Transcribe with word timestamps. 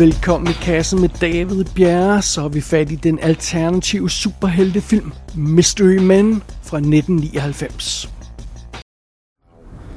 Velkommen 0.00 0.48
i 0.48 0.52
kassen 0.52 1.00
med 1.00 1.08
David 1.20 1.64
Bjerre, 1.74 2.22
så 2.22 2.44
er 2.44 2.48
vi 2.48 2.60
fat 2.60 2.90
i 2.90 2.94
den 2.94 3.18
alternative 3.18 4.10
superheltefilm 4.10 5.12
Mystery 5.34 5.98
Men 5.98 6.42
fra 6.62 6.76
1999. 6.76 8.08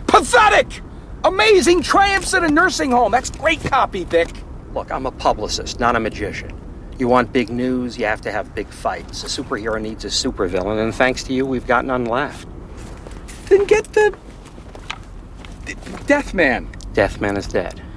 Pathetic! 0.07 0.81
Amazing 1.23 1.83
triumphs 1.83 2.33
at 2.33 2.43
a 2.43 2.47
nursing 2.47 2.91
home. 2.91 3.17
That's 3.17 3.31
great 3.41 3.71
copy, 3.71 4.03
Vic. 4.03 4.43
Look, 4.75 4.91
I'm 4.91 5.05
a 5.05 5.11
publicist, 5.11 5.79
not 5.79 5.95
a 5.95 5.99
magician. 5.99 6.51
You 6.99 7.07
want 7.07 7.31
big 7.33 7.49
news, 7.49 7.97
you 7.97 8.05
have 8.05 8.21
to 8.21 8.31
have 8.31 8.45
big 8.55 8.67
fights. 8.67 9.23
A 9.23 9.27
superhero 9.27 9.81
needs 9.81 10.05
a 10.05 10.09
supervillain, 10.09 10.83
and 10.83 10.95
thanks 10.95 11.23
to 11.23 11.33
you, 11.33 11.45
we've 11.45 11.67
got 11.67 11.85
none 11.85 12.05
left. 12.05 12.47
Then 13.45 13.65
get 13.65 13.93
the. 13.93 14.13
Deathman. 16.07 16.67
Deathman 16.93 17.37
is 17.37 17.47
dead. 17.47 17.92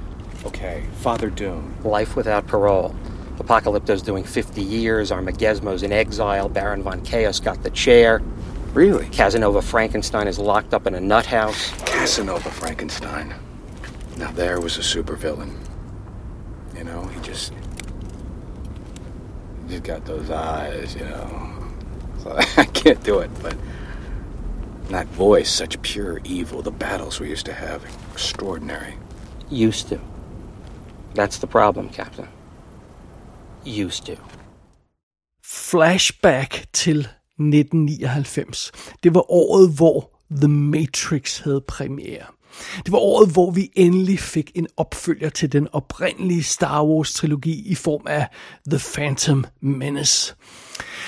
Okay, 0.46 0.84
Father 0.98 1.28
Doom. 1.28 1.74
Life 1.82 2.14
without 2.14 2.46
parole. 2.46 2.94
Apocalypto's 3.40 4.00
doing 4.00 4.22
50 4.22 4.62
years, 4.62 5.10
Armagesmo's 5.10 5.82
in 5.82 5.90
exile, 5.90 6.48
Baron 6.48 6.84
von 6.84 7.02
Chaos 7.02 7.40
got 7.40 7.62
the 7.64 7.70
chair. 7.70 8.22
Really? 8.72 9.08
Casanova 9.08 9.60
Frankenstein 9.60 10.28
is 10.28 10.38
locked 10.38 10.72
up 10.72 10.86
in 10.86 10.94
a 10.94 11.00
nut 11.00 11.26
house. 11.26 11.72
Casanova 11.84 12.48
Frankenstein. 12.50 13.34
Now 14.18 14.30
there 14.32 14.60
was 14.60 14.78
a 14.78 14.82
supervillain. 14.82 15.52
You 16.76 16.84
know, 16.84 17.02
he 17.06 17.20
just. 17.22 17.52
He 19.64 19.70
just 19.70 19.82
got 19.82 20.04
those 20.04 20.30
eyes, 20.30 20.94
you 20.94 21.04
know. 21.04 21.54
So 22.22 22.36
I 22.56 22.66
can't 22.66 23.02
do 23.02 23.18
it, 23.18 23.30
but. 23.42 23.56
That 24.90 25.08
voice, 25.08 25.50
such 25.50 25.82
pure 25.82 26.20
evil. 26.22 26.62
The 26.62 26.70
battles 26.70 27.18
we 27.18 27.28
used 27.28 27.46
to 27.46 27.52
have, 27.52 27.84
extraordinary. 28.12 28.94
Used 29.50 29.88
to. 29.88 30.00
That's 31.16 31.38
the 31.38 31.46
problem, 31.46 31.92
Captain. 31.92 32.26
Used 33.86 34.04
to. 34.04 34.22
Flashback 35.44 36.66
til 36.72 36.98
1999. 36.98 38.72
Det 39.02 39.14
var 39.14 39.30
året, 39.30 39.70
hvor 39.76 40.10
The 40.30 40.48
Matrix 40.48 41.38
havde 41.38 41.60
premiere. 41.60 42.24
Det 42.84 42.92
var 42.92 42.98
året, 42.98 43.32
hvor 43.32 43.50
vi 43.50 43.70
endelig 43.74 44.18
fik 44.18 44.50
en 44.54 44.66
opfølger 44.76 45.28
til 45.28 45.52
den 45.52 45.68
oprindelige 45.72 46.42
Star 46.42 46.84
Wars-trilogi 46.84 47.62
i 47.66 47.74
form 47.74 48.06
af 48.06 48.26
The 48.70 48.80
Phantom 48.94 49.44
Menace. 49.60 50.34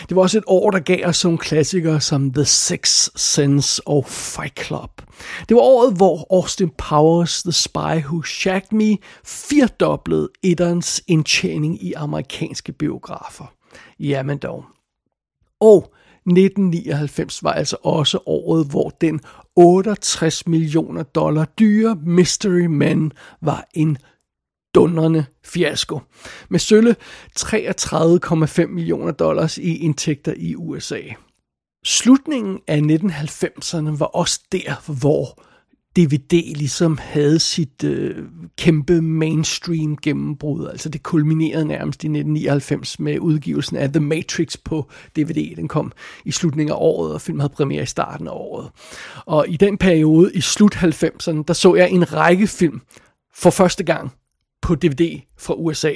Det 0.08 0.16
var 0.16 0.22
også 0.22 0.38
et 0.38 0.44
år, 0.46 0.70
der 0.70 0.78
gav 0.78 1.06
os 1.06 1.24
nogle 1.24 1.38
klassikere 1.38 2.00
som 2.00 2.32
The 2.32 2.44
Sixth 2.44 3.08
Sense 3.16 3.82
og 3.86 4.06
Fight 4.06 4.66
Club. 4.66 5.02
Det 5.48 5.54
var 5.54 5.62
året, 5.62 5.96
hvor 5.96 6.26
Austin 6.30 6.70
Powers, 6.78 7.42
The 7.42 7.52
Spy 7.52 8.04
Who 8.04 8.22
Shagged 8.22 8.72
Me, 8.72 8.96
firdoblede 9.24 10.28
etterens 10.42 11.02
indtjening 11.06 11.84
i 11.84 11.92
amerikanske 11.92 12.72
biografer. 12.72 13.52
Jamen 14.00 14.38
dog. 14.38 14.64
Og 15.60 15.92
1999 16.26 17.42
var 17.42 17.52
altså 17.52 17.76
også 17.82 18.18
året, 18.26 18.66
hvor 18.66 18.88
den 19.00 19.20
68 19.56 20.46
millioner 20.46 21.02
dollar 21.02 21.44
dyre 21.44 21.96
Mystery 22.06 22.66
Man 22.66 23.12
var 23.40 23.64
en 23.74 23.98
dundrende 24.74 25.24
fiasko. 25.44 26.00
Med 26.50 26.58
sølle 26.58 26.96
33,5 27.38 28.66
millioner 28.66 29.12
dollars 29.12 29.58
i 29.58 29.76
indtægter 29.76 30.34
i 30.36 30.54
USA. 30.54 31.00
Slutningen 31.84 32.60
af 32.66 32.80
1990'erne 32.80 33.98
var 33.98 34.06
også 34.06 34.40
der, 34.52 34.92
hvor 35.00 35.42
DVD 35.96 36.56
ligesom 36.56 36.98
havde 37.00 37.38
sit 37.38 37.84
øh, 37.84 38.16
kæmpe 38.58 39.02
mainstream 39.02 39.96
gennembrud. 39.96 40.68
Altså 40.68 40.88
det 40.88 41.02
kulminerede 41.02 41.64
nærmest 41.64 42.04
i 42.04 42.06
1999 42.06 43.00
med 43.00 43.18
udgivelsen 43.18 43.76
af 43.76 43.92
The 43.92 44.00
Matrix 44.00 44.56
på 44.64 44.90
DVD. 45.16 45.56
Den 45.56 45.68
kom 45.68 45.92
i 46.24 46.30
slutningen 46.30 46.72
af 46.72 46.78
året, 46.80 47.14
og 47.14 47.20
filmen 47.20 47.40
havde 47.40 47.52
premiere 47.52 47.82
i 47.82 47.86
starten 47.86 48.26
af 48.28 48.32
året. 48.32 48.70
Og 49.26 49.48
i 49.48 49.56
den 49.56 49.78
periode, 49.78 50.34
i 50.34 50.40
slut 50.40 50.74
90'erne, 50.74 51.42
der 51.48 51.52
så 51.52 51.74
jeg 51.74 51.90
en 51.90 52.12
række 52.12 52.46
film 52.46 52.80
for 53.34 53.50
første 53.50 53.84
gang 53.84 54.12
på 54.62 54.74
DVD 54.74 55.20
fra 55.38 55.54
USA. 55.54 55.92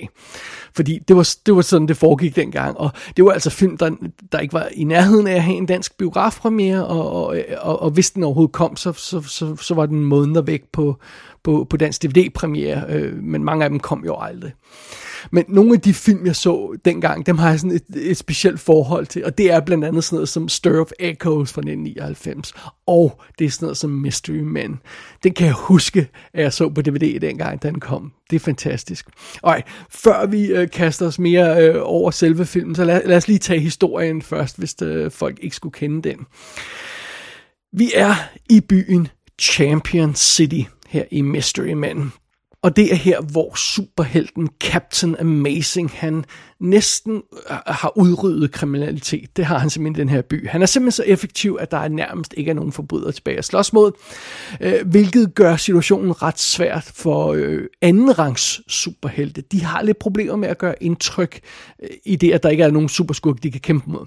Fordi 0.77 0.99
det 1.09 1.17
var, 1.17 1.31
det 1.47 1.57
var 1.57 1.63
sådan, 1.63 1.89
det 1.89 1.97
foregik 1.97 2.37
dengang. 2.37 2.79
Og 2.79 2.91
det 3.17 3.25
var 3.25 3.33
altså 3.33 3.51
film, 3.51 3.77
der, 3.77 3.91
der 4.33 4.39
ikke 4.39 4.55
var 4.55 4.69
i 4.73 4.85
nærheden 4.85 5.27
af 5.27 5.35
at 5.35 5.43
have 5.43 5.57
en 5.57 5.67
dansk 5.67 5.99
biografpremiere, 5.99 6.87
og, 6.87 7.13
og, 7.13 7.37
og, 7.59 7.83
og 7.83 7.91
hvis 7.91 8.11
den 8.11 8.23
overhovedet 8.23 8.53
kom, 8.53 8.77
så, 8.77 8.93
så, 8.93 9.23
så, 9.23 9.57
så 9.57 9.75
var 9.75 9.87
den 9.87 10.05
måneder 10.05 10.43
væk 10.43 10.63
på, 10.73 10.99
på, 11.43 11.67
på 11.71 11.77
dansk 11.77 12.03
DVD-premiere, 12.03 12.85
øh, 12.89 13.17
men 13.23 13.45
mange 13.45 13.65
af 13.65 13.71
dem 13.71 13.81
kom 13.81 14.05
jo 14.05 14.17
aldrig. 14.21 14.53
Men 15.31 15.45
nogle 15.49 15.75
af 15.75 15.81
de 15.81 15.95
film, 15.95 16.27
jeg 16.27 16.37
så 16.37 16.79
dengang, 16.85 17.27
dem 17.27 17.39
har 17.39 17.51
jeg 17.51 17.61
sådan 17.61 17.77
et, 17.77 18.11
et 18.11 18.17
specielt 18.17 18.61
forhold 18.61 19.07
til, 19.07 19.25
og 19.25 19.39
det 19.39 19.51
er 19.51 19.61
blandt 19.61 19.85
andet 19.85 20.05
sådan 20.05 20.17
noget 20.17 20.29
som 20.29 20.49
Stir 20.49 20.81
of 20.81 20.91
Echoes 21.01 21.53
fra 21.53 21.61
1999, 21.61 22.53
og 22.87 23.21
det 23.39 23.45
er 23.45 23.51
sådan 23.51 23.67
noget 23.67 23.77
som 23.77 23.91
Mystery 23.91 24.33
Men. 24.33 24.81
Den 25.23 25.35
kan 25.35 25.47
jeg 25.47 25.55
huske, 25.55 26.09
at 26.35 26.43
jeg 26.43 26.53
så 26.53 26.69
på 26.69 26.83
DVD 26.83 27.21
dengang, 27.21 27.63
den 27.63 27.81
kom. 27.81 28.13
Det 28.31 28.37
er 28.37 28.41
fantastisk. 28.41 29.07
Og 29.43 29.63
før 29.91 30.27
vi 30.27 30.47
øh, 30.47 30.71
kaster 30.71 31.07
os 31.07 31.19
mere 31.19 31.65
øh, 31.65 31.81
over 31.83 32.11
selve 32.11 32.47
filmen, 32.47 32.75
så 32.75 32.85
lad, 32.85 33.03
lad 33.05 33.17
os 33.17 33.29
lige 33.29 33.39
tage 33.39 33.61
historien 33.61 34.23
først, 34.23 34.59
hvis 34.59 34.75
øh, 34.83 35.11
folk 35.11 35.39
ikke 35.43 35.57
skulle 35.57 35.73
kende 35.73 36.09
den. 36.09 36.19
Vi 37.73 37.91
er 37.95 38.15
i 38.51 38.61
byen 38.61 39.09
Champion 39.41 40.15
City 40.15 40.63
her 40.89 41.05
i 41.11 41.21
Mystery 41.21 41.73
Man. 41.73 42.13
Og 42.63 42.77
det 42.77 42.93
er 42.93 42.97
her, 42.97 43.21
hvor 43.21 43.55
superhelten 43.57 44.49
Captain 44.61 45.17
Amazing, 45.21 45.91
han 45.95 46.25
næsten 46.61 47.23
øh, 47.51 47.57
har 47.67 47.93
udryddet 47.99 48.53
kriminalitet. 48.53 49.37
Det 49.37 49.45
har 49.45 49.59
han 49.59 49.71
simpelthen 49.71 49.97
i 49.97 50.01
den 50.01 50.15
her 50.15 50.23
by. 50.23 50.49
Han 50.49 50.63
er 50.63 50.67
simpelthen 50.67 50.93
så 50.93 51.03
effektiv, 51.13 51.59
at 51.61 51.71
der 51.71 51.89
nærmest 51.89 52.35
ikke 52.37 52.51
er 52.51 52.55
nogen 52.55 52.73
forbrydere 52.73 53.13
tilbage 53.13 53.39
at 53.39 53.45
slås 53.45 53.73
mod, 53.73 53.93
øh, 54.61 54.87
hvilket 54.87 55.35
gør 55.35 55.57
situationen 55.57 56.23
ret 56.23 56.39
svært 56.39 56.93
for 56.95 57.33
øh, 57.33 57.65
andenrangs 57.81 58.61
superhelte. 58.69 59.43
De 59.53 59.65
har 59.65 59.83
lidt 59.83 59.99
problemer 59.99 60.37
med 60.37 60.49
at 60.49 60.59
gøre 60.59 60.83
indtryk 60.83 61.41
øh, 61.83 61.89
i 62.05 62.17
det, 62.17 62.33
at 62.33 62.43
der 62.43 62.49
ikke 62.49 62.65
er 62.65 62.71
nogen 62.71 62.89
superskurk, 62.89 63.43
de 63.43 63.51
kan 63.51 63.61
kæmpe 63.61 63.91
mod. 63.91 64.07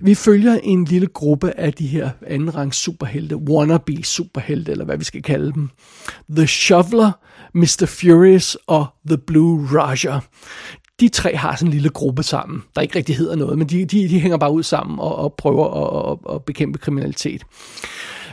Vi 0.00 0.14
følger 0.14 0.58
en 0.62 0.84
lille 0.84 1.06
gruppe 1.06 1.58
af 1.58 1.72
de 1.72 1.86
her 1.86 2.10
andenrangs 2.26 2.76
superhelte, 2.76 3.36
wannabe 3.36 4.02
superhelte, 4.02 4.72
eller 4.72 4.84
hvad 4.84 4.98
vi 4.98 5.04
skal 5.04 5.22
kalde 5.22 5.52
dem. 5.52 5.68
The 6.36 6.46
Shoveler, 6.46 7.12
Mr. 7.54 7.86
Furious 7.86 8.58
og 8.66 8.86
The 9.06 9.18
Blue 9.18 9.68
Raja. 9.72 10.20
De 11.00 11.08
tre 11.08 11.36
har 11.36 11.56
sådan 11.56 11.68
en 11.68 11.72
lille 11.72 11.88
gruppe 11.88 12.22
sammen, 12.22 12.62
der 12.76 12.82
ikke 12.82 12.96
rigtig 12.98 13.16
hedder 13.16 13.36
noget, 13.36 13.58
men 13.58 13.68
de, 13.68 13.84
de, 13.84 14.08
de 14.08 14.20
hænger 14.20 14.38
bare 14.38 14.52
ud 14.52 14.62
sammen 14.62 14.98
og, 14.98 15.16
og 15.16 15.34
prøver 15.34 15.66
at, 15.66 16.18
at, 16.28 16.34
at 16.34 16.44
bekæmpe 16.44 16.78
kriminalitet. 16.78 17.42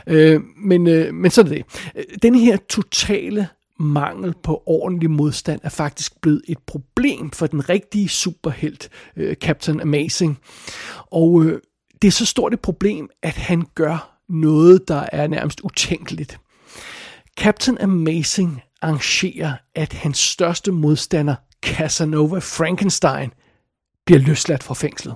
Øh, 0.06 0.40
men, 0.56 0.86
øh, 0.86 1.14
men 1.14 1.30
så 1.30 1.40
er 1.40 1.44
det 1.44 1.64
det. 1.94 2.22
Den 2.22 2.34
her 2.34 2.56
totale 2.68 3.48
mangel 3.80 4.34
på 4.42 4.62
ordentlig 4.66 5.10
modstand 5.10 5.60
er 5.62 5.68
faktisk 5.68 6.20
blevet 6.20 6.42
et 6.48 6.58
problem 6.66 7.30
for 7.30 7.46
den 7.46 7.68
rigtige 7.68 8.08
superhelt, 8.08 8.88
øh, 9.16 9.34
Captain 9.34 9.80
Amazing. 9.80 10.38
Og 11.10 11.44
øh, 11.44 11.60
det 12.02 12.08
er 12.08 12.12
så 12.12 12.26
stort 12.26 12.54
et 12.54 12.60
problem, 12.60 13.08
at 13.22 13.34
han 13.34 13.66
gør 13.74 14.20
noget, 14.28 14.88
der 14.88 15.06
er 15.12 15.26
nærmest 15.26 15.60
utænkeligt. 15.60 16.40
Captain 17.38 17.78
Amazing 17.80 18.62
arrangerer, 18.82 19.52
at 19.74 19.92
hans 19.92 20.18
største 20.18 20.72
modstander, 20.72 21.34
Casanova 21.62 22.38
Frankenstein, 22.38 23.30
bliver 24.06 24.20
løsladt 24.20 24.62
fra 24.62 24.74
fængslet. 24.74 25.14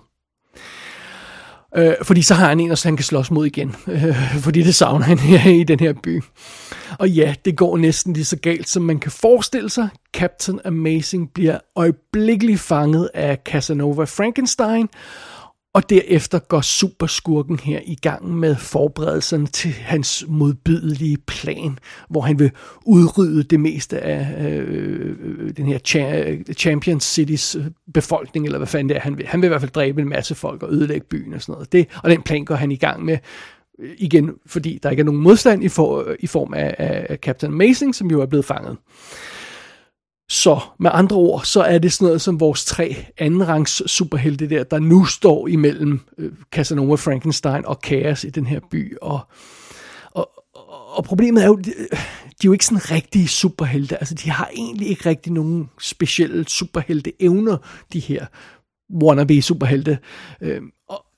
Øh, 1.77 1.94
fordi 2.03 2.23
så 2.23 2.35
har 2.35 2.49
han 2.49 2.61
en, 2.61 2.77
så 2.77 2.88
han 2.88 2.97
kan 2.97 3.05
slås 3.05 3.31
mod 3.31 3.47
igen. 3.47 3.77
Øh, 3.87 4.38
fordi 4.41 4.62
det 4.62 4.75
savner 4.75 5.05
han 5.05 5.19
her 5.19 5.50
i 5.50 5.65
den 5.65 5.81
her 5.81 5.93
by. 6.03 6.23
Og 6.99 7.11
ja, 7.11 7.35
det 7.44 7.56
går 7.56 7.77
næsten 7.77 8.12
lige 8.12 8.25
så 8.25 8.37
galt, 8.37 8.69
som 8.69 8.83
man 8.83 8.99
kan 8.99 9.11
forestille 9.11 9.71
sig. 9.71 9.88
Captain 10.15 10.61
Amazing 10.65 11.31
bliver 11.35 11.59
øjeblikkeligt 11.77 12.61
fanget 12.61 13.11
af 13.15 13.38
Casanova 13.44 14.05
Frankenstein, 14.05 14.88
og 15.75 15.91
derefter 15.91 16.38
går 16.38 16.61
superskurken 16.61 17.59
her 17.59 17.81
i 17.85 17.94
gang 17.94 18.31
med 18.35 18.56
forberedelserne 18.56 19.47
til 19.47 19.71
hans 19.71 20.25
modbydelige 20.29 21.19
plan, 21.26 21.79
hvor 22.09 22.21
han 22.21 22.38
vil 22.38 22.50
udrydde 22.87 23.43
det 23.43 23.61
meste 23.61 24.00
af 24.00 24.49
øh, 24.49 25.17
øh 25.21 25.56
den 25.56 25.67
her 25.67 25.79
cha- 25.88 26.53
Champion 26.53 27.00
Cities 27.00 27.56
øh, 27.56 27.65
befolkning, 27.94 28.47
eller 28.47 28.59
hvad 28.59 28.67
fanden 28.67 28.88
det 28.88 28.97
er, 28.97 29.00
han 29.00 29.19
vil. 29.19 29.26
Han 29.26 29.43
vil 29.43 29.47
i 29.47 29.49
hvert 29.49 29.61
fald 29.61 29.71
dræbe 29.71 30.03
en 30.03 30.09
masse 30.09 30.35
folk 30.35 30.62
og 30.62 30.73
ødelægge 30.73 31.06
byen 31.06 31.35
og 31.35 31.43
sådan 31.43 31.53
noget. 31.53 31.73
Det, 31.73 31.88
og 32.03 32.11
den 32.11 32.23
plan 32.23 32.44
går 32.44 32.55
han 32.55 32.73
i 32.73 32.76
gang 32.76 33.05
med 33.05 33.19
øh, 33.79 33.91
igen, 33.99 34.31
fordi 34.47 34.79
der 34.82 34.91
ikke 34.91 35.00
er 35.00 35.05
nogen 35.05 35.21
modstand 35.21 35.65
i, 35.65 35.69
for, 35.69 36.15
i 36.21 36.26
form 36.26 36.55
af, 36.55 36.75
af 36.79 37.17
Captain 37.17 37.53
Amazing, 37.53 37.94
som 37.94 38.11
jo 38.11 38.21
er 38.21 38.26
blevet 38.26 38.44
fanget. 38.44 38.76
Så 40.29 40.61
med 40.81 40.91
andre 40.94 41.17
ord, 41.17 41.44
så 41.44 41.62
er 41.62 41.79
det 41.79 41.93
sådan 41.93 42.06
noget 42.06 42.21
som 42.21 42.41
vores 42.41 42.65
tre 42.65 42.97
andenrangs 43.19 43.91
superhelte 43.91 44.49
der, 44.49 44.65
der 44.65 44.79
nu 44.79 45.05
står 45.05 45.49
imellem 45.49 46.00
øh, 46.19 46.32
Casanova, 46.53 46.94
Frankenstein 46.94 47.65
og 47.65 47.81
Kaos 47.81 48.25
i 48.25 48.31
den 48.31 48.47
her 48.47 48.61
by. 48.71 48.97
Og, 49.03 49.21
og, 50.11 50.31
og 50.97 51.05
problemet 51.05 51.43
er 51.43 51.47
jo, 51.47 51.56
de 51.56 51.71
er 52.44 52.44
jo 52.44 52.53
ikke 52.53 52.67
sådan 52.67 52.91
rigtige 52.91 53.29
superhelte. 53.29 53.97
Altså, 53.97 54.15
de 54.15 54.31
har 54.31 54.50
egentlig 54.56 54.88
ikke 54.88 55.09
rigtig 55.09 55.32
nogen 55.32 55.71
specielle 55.81 56.49
superhelte 56.49 57.12
evner, 57.23 57.56
de 57.93 58.00
her 58.00 58.26
wannabe 59.03 59.43
superhelte. 59.43 59.99
Øh, 60.41 60.62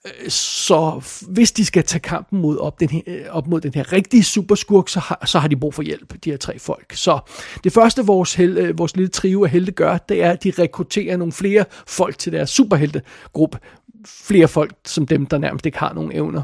Øh, 0.06 0.30
så 0.30 1.02
hvis 1.28 1.52
de 1.52 1.64
skal 1.64 1.84
tage 1.84 2.00
kampen 2.00 2.40
mod 2.40 2.58
op, 2.58 2.80
den 2.80 2.88
her, 2.88 3.00
øh, 3.06 3.20
op 3.30 3.46
mod 3.46 3.60
den 3.60 3.74
her 3.74 3.92
rigtige 3.92 4.24
superskurk, 4.24 4.88
så 4.88 5.00
har, 5.00 5.22
så 5.26 5.38
har 5.38 5.48
de 5.48 5.56
brug 5.56 5.74
for 5.74 5.82
hjælp, 5.82 6.14
de 6.24 6.30
her 6.30 6.36
tre 6.36 6.58
folk. 6.58 6.92
Så 6.94 7.18
det 7.64 7.72
første, 7.72 8.06
vores, 8.06 8.34
hel, 8.34 8.58
øh, 8.58 8.78
vores 8.78 8.96
lille 8.96 9.08
trio 9.08 9.44
af 9.44 9.50
helte 9.50 9.72
gør, 9.72 9.98
det 9.98 10.22
er, 10.22 10.30
at 10.30 10.44
de 10.44 10.52
rekrutterer 10.58 11.16
nogle 11.16 11.32
flere 11.32 11.64
folk 11.86 12.18
til 12.18 12.32
deres 12.32 12.50
superheltegruppe 12.50 13.58
flere 14.08 14.48
folk 14.48 14.74
som 14.86 15.06
dem, 15.06 15.26
der 15.26 15.38
nærmest 15.38 15.66
ikke 15.66 15.78
har 15.78 15.92
nogen 15.92 16.12
evner. 16.12 16.42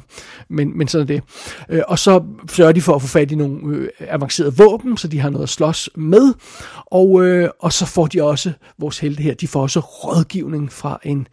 Men, 0.48 0.78
men 0.78 0.88
sådan 0.88 1.02
er 1.02 1.20
det. 1.68 1.84
Og 1.88 1.98
så 1.98 2.22
sørger 2.48 2.72
de 2.72 2.80
for 2.80 2.94
at 2.94 3.02
få 3.02 3.08
fat 3.08 3.32
i 3.32 3.34
nogle 3.34 3.76
øh, 3.76 3.88
avancerede 4.00 4.56
våben, 4.56 4.96
så 4.96 5.08
de 5.08 5.20
har 5.20 5.30
noget 5.30 5.42
at 5.42 5.48
slås 5.48 5.90
med. 5.94 6.34
Og, 6.86 7.24
øh, 7.24 7.50
og 7.58 7.72
så 7.72 7.86
får 7.86 8.06
de 8.06 8.22
også, 8.22 8.52
vores 8.78 8.98
helte 8.98 9.22
her, 9.22 9.34
de 9.34 9.48
får 9.48 9.62
også 9.62 9.80
rådgivning 9.80 10.72
fra 10.72 11.00
en 11.02 11.28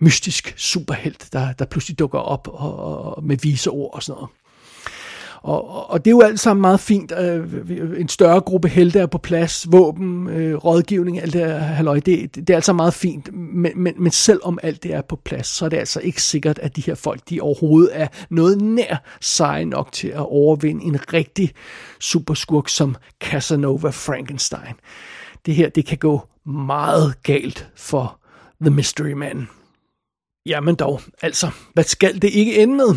mystisk 0.00 0.54
superhelt, 0.56 1.28
der, 1.32 1.52
der 1.52 1.64
pludselig 1.64 1.98
dukker 1.98 2.18
op 2.18 2.48
og, 2.52 2.76
og 3.14 3.24
med 3.24 3.36
vise 3.42 3.70
ord 3.70 3.94
og 3.94 4.02
sådan 4.02 4.16
noget. 4.16 4.30
Og, 5.42 5.90
og 5.90 6.04
det 6.04 6.10
er 6.10 6.14
jo 6.14 6.20
alt 6.20 6.40
sammen 6.40 6.60
meget 6.60 6.80
fint. 6.80 7.12
Øh, 7.18 8.00
en 8.00 8.08
større 8.08 8.40
gruppe 8.40 8.68
helte 8.68 8.98
er 8.98 9.06
på 9.06 9.18
plads, 9.18 9.72
våben, 9.72 10.28
øh, 10.28 10.56
rådgivning, 10.56 11.20
alt 11.20 11.32
det 11.32 11.40
her 11.40 11.58
halløj, 11.58 12.00
det, 12.00 12.34
det 12.34 12.50
er 12.50 12.54
altså 12.54 12.72
meget 12.72 12.94
fint. 12.94 13.34
Men, 13.34 13.72
men, 13.76 13.94
men 13.98 14.12
selvom 14.12 14.58
alt 14.62 14.82
det 14.82 14.94
er 14.94 15.02
på 15.02 15.16
plads, 15.16 15.46
så 15.46 15.64
er 15.64 15.68
det 15.68 15.76
altså 15.76 16.00
ikke 16.00 16.22
sikkert, 16.22 16.58
at 16.58 16.76
de 16.76 16.80
her 16.80 16.94
folk, 16.94 17.20
de 17.30 17.40
overhovedet 17.40 17.90
er 17.92 18.06
noget 18.30 18.62
nær 18.62 18.96
seje 19.20 19.64
nok 19.64 19.92
til 19.92 20.08
at 20.08 20.26
overvinde 20.26 20.84
en 20.84 21.12
rigtig 21.12 21.52
superskurk 22.00 22.68
som 22.68 22.96
Casanova 23.20 23.90
Frankenstein. 23.90 24.74
Det 25.46 25.54
her, 25.54 25.68
det 25.68 25.86
kan 25.86 25.98
gå 25.98 26.20
meget 26.46 27.22
galt 27.22 27.68
for 27.76 28.18
The 28.60 28.70
Mystery 28.70 29.12
Man. 29.12 29.48
Jamen 30.46 30.74
dog, 30.74 31.00
altså, 31.22 31.50
hvad 31.74 31.84
skal 31.84 32.22
det 32.22 32.30
ikke 32.30 32.58
ende 32.58 32.74
med? 32.74 32.94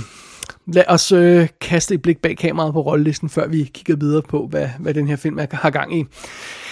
Lad 0.68 0.84
os 0.88 1.12
øh, 1.12 1.48
kaste 1.62 1.94
et 1.94 2.02
blik 2.02 2.22
bag 2.22 2.38
kameraet 2.38 2.74
på 2.74 2.82
rollelisten, 2.82 3.30
før 3.30 3.48
vi 3.48 3.72
kigger 3.74 3.96
videre 3.96 4.22
på, 4.22 4.48
hvad, 4.48 4.70
hvad 4.80 4.94
den 4.94 5.08
her 5.08 5.16
film 5.16 5.40
er, 5.40 5.46
har 5.52 5.70
gang 5.70 6.00
i. 6.00 6.06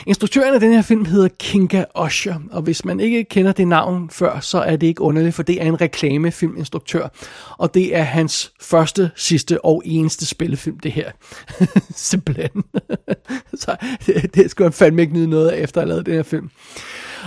Instruktøren 0.08 0.54
af 0.54 0.60
den 0.60 0.74
her 0.74 0.82
film 0.82 1.06
hedder 1.06 1.28
Kinga 1.40 1.84
Osher, 1.94 2.36
og 2.52 2.62
hvis 2.62 2.86
man 2.86 3.00
ikke 3.00 3.24
kender 3.24 3.52
det 3.52 3.68
navn 3.68 4.10
før, 4.10 4.40
så 4.40 4.60
er 4.60 4.76
det 4.76 4.88
ikke 4.88 5.02
underligt, 5.02 5.36
for 5.36 5.44
det 5.44 5.62
er 5.62 5.66
en 5.66 5.82
reklamefilminstruktør, 5.82 7.08
og 7.58 7.74
det 7.74 7.96
er 7.96 8.04
hans 8.04 8.54
første, 8.62 9.12
sidste 9.16 9.66
og 9.66 9.82
eneste 9.86 10.26
spillefilm, 10.26 10.80
det 10.80 10.92
her. 10.92 11.12
Simpelthen. 11.96 12.64
så 13.62 13.76
det, 14.06 14.36
det 14.36 14.52
skulle 14.52 14.66
han 14.66 14.74
fandme 14.74 15.02
ikke 15.02 15.14
nyde 15.14 15.28
noget 15.28 15.50
af, 15.50 15.62
efter 15.62 15.82
at 15.82 15.88
have 15.88 15.90
lavet 15.90 16.06
den 16.06 16.14
her 16.14 16.24
film. 16.24 16.50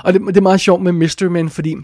Og 0.04 0.12
det, 0.12 0.20
det 0.26 0.36
er 0.36 0.40
meget 0.40 0.60
sjovt 0.60 0.82
med 0.82 0.92
Mystery 0.92 1.26
Man, 1.26 1.50
fordi 1.50 1.76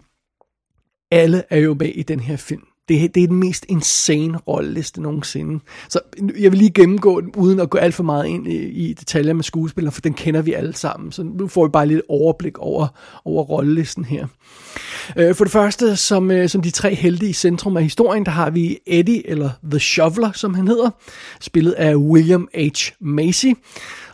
alle 1.11 1.43
er 1.51 1.59
jo 1.59 1.75
med 1.75 1.89
i 1.89 2.03
den 2.03 2.21
her 2.21 2.37
film. 2.37 2.62
Det, 2.89 3.15
det 3.15 3.23
er 3.23 3.27
den 3.27 3.37
mest 3.37 3.67
insane 3.69 4.39
rolleliste 4.39 5.03
nogensinde. 5.03 5.61
Så 5.89 6.01
jeg 6.39 6.53
vil 6.53 6.59
lige 6.59 6.71
gennemgå 6.71 7.21
den, 7.21 7.33
uden 7.37 7.61
at 7.61 7.71
gå 7.71 7.79
alt 7.79 7.95
for 7.95 8.03
meget 8.03 8.27
ind 8.27 8.47
i, 8.47 8.57
i 8.57 8.93
detaljer 8.93 9.33
med 9.33 9.45
skuespillere, 9.45 9.93
for 9.93 10.01
den 10.01 10.15
kender 10.15 10.43
vi 10.43 10.53
alle 10.53 10.75
sammen. 10.75 11.12
Så 11.12 11.23
nu 11.23 11.49
får 11.49 11.67
vi 11.67 11.71
bare 11.71 11.87
lidt 11.87 12.03
overblik 12.09 12.59
over, 12.59 12.87
over 13.25 13.43
rollelisten 13.43 14.05
her. 14.05 14.27
Øh, 15.17 15.35
for 15.35 15.45
det 15.45 15.53
første, 15.53 15.97
som, 15.97 16.31
øh, 16.31 16.49
som 16.49 16.62
de 16.62 16.71
tre 16.71 16.95
helte 16.95 17.27
i 17.27 17.33
centrum 17.33 17.77
af 17.77 17.83
historien, 17.83 18.25
der 18.25 18.31
har 18.31 18.51
vi 18.51 18.79
Eddie, 18.87 19.29
eller 19.29 19.51
The 19.71 19.81
Shoveler, 19.81 20.33
som 20.33 20.55
han 20.55 20.69
hedder, 20.69 20.91
spillet 21.41 21.73
af 21.73 21.97
William 21.97 22.49
H. 22.55 22.93
Macy. 23.01 23.47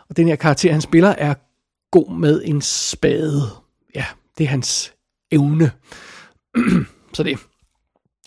Og 0.09 0.17
den 0.17 0.27
her 0.27 0.35
karakter, 0.35 0.71
han 0.71 0.81
spiller, 0.81 1.09
er 1.09 1.33
god 1.91 2.17
med 2.19 2.41
en 2.45 2.61
spade. 2.61 3.41
Ja, 3.95 4.05
det 4.37 4.43
er 4.43 4.47
hans 4.47 4.93
evne. 5.31 5.71
Så 7.13 7.23
det. 7.23 7.39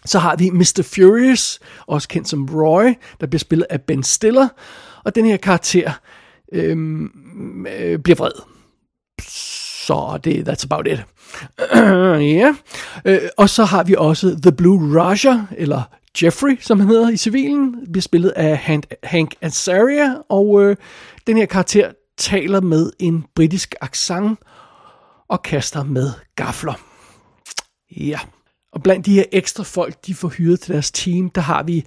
Så 0.04 0.18
har 0.18 0.36
vi 0.36 0.50
Mr. 0.50 0.88
Furious, 0.94 1.58
også 1.86 2.08
kendt 2.08 2.28
som 2.28 2.48
Roy, 2.54 2.94
der 3.20 3.26
bliver 3.26 3.38
spillet 3.38 3.66
af 3.70 3.82
Ben 3.82 4.02
Stiller. 4.02 4.48
Og 5.04 5.14
den 5.14 5.24
her 5.24 5.36
karakter 5.36 5.92
øhm, 6.52 7.66
øh, 7.78 7.98
bliver 7.98 8.16
vred. 8.16 8.32
Så 9.86 10.18
det, 10.24 10.48
that's 10.48 10.64
about 10.70 10.86
it. 10.86 11.04
ja. 12.38 12.54
Øh, 13.04 13.20
og 13.36 13.50
så 13.50 13.64
har 13.64 13.84
vi 13.84 13.94
også 13.98 14.38
The 14.42 14.52
Blue 14.52 15.00
Raja, 15.00 15.42
eller 15.56 15.82
Jeffrey, 16.22 16.58
som 16.60 16.80
han 16.80 16.88
hedder 16.88 17.08
i 17.08 17.16
civilen, 17.16 17.76
bliver 17.92 18.02
spillet 18.02 18.30
af 18.30 18.56
Hank, 18.56 18.84
Hank 19.02 19.34
Azaria, 19.40 20.14
og 20.28 20.62
øh, 20.62 20.76
den 21.26 21.36
her 21.36 21.46
karakter 21.46 21.90
taler 22.18 22.60
med 22.60 22.92
en 22.98 23.24
britisk 23.34 23.74
accent 23.80 24.38
og 25.28 25.42
kaster 25.42 25.84
med 25.84 26.12
gafler. 26.36 26.89
Ja. 27.96 28.18
Og 28.72 28.82
blandt 28.82 29.06
de 29.06 29.14
her 29.14 29.24
ekstra 29.32 29.62
folk, 29.62 30.06
de 30.06 30.14
får 30.14 30.28
hyret 30.28 30.60
til 30.60 30.72
deres 30.72 30.90
team, 30.90 31.30
der 31.30 31.40
har 31.40 31.62
vi 31.62 31.84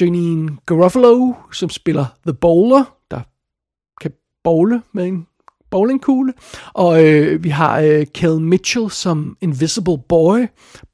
Janine 0.00 0.56
Garofalo, 0.66 1.32
som 1.52 1.70
spiller 1.70 2.06
The 2.26 2.34
Bowler, 2.34 2.84
der 3.10 3.20
kan 4.00 4.12
bowle 4.44 4.82
med 4.92 5.06
en 5.06 5.26
bowlingkugle. 5.70 6.32
Og 6.72 7.04
øh, 7.04 7.44
vi 7.44 7.48
har 7.48 7.80
øh, 7.80 8.06
Kel 8.14 8.40
Mitchell 8.40 8.90
som 8.90 9.36
Invisible 9.40 9.98
Boy. 10.08 10.46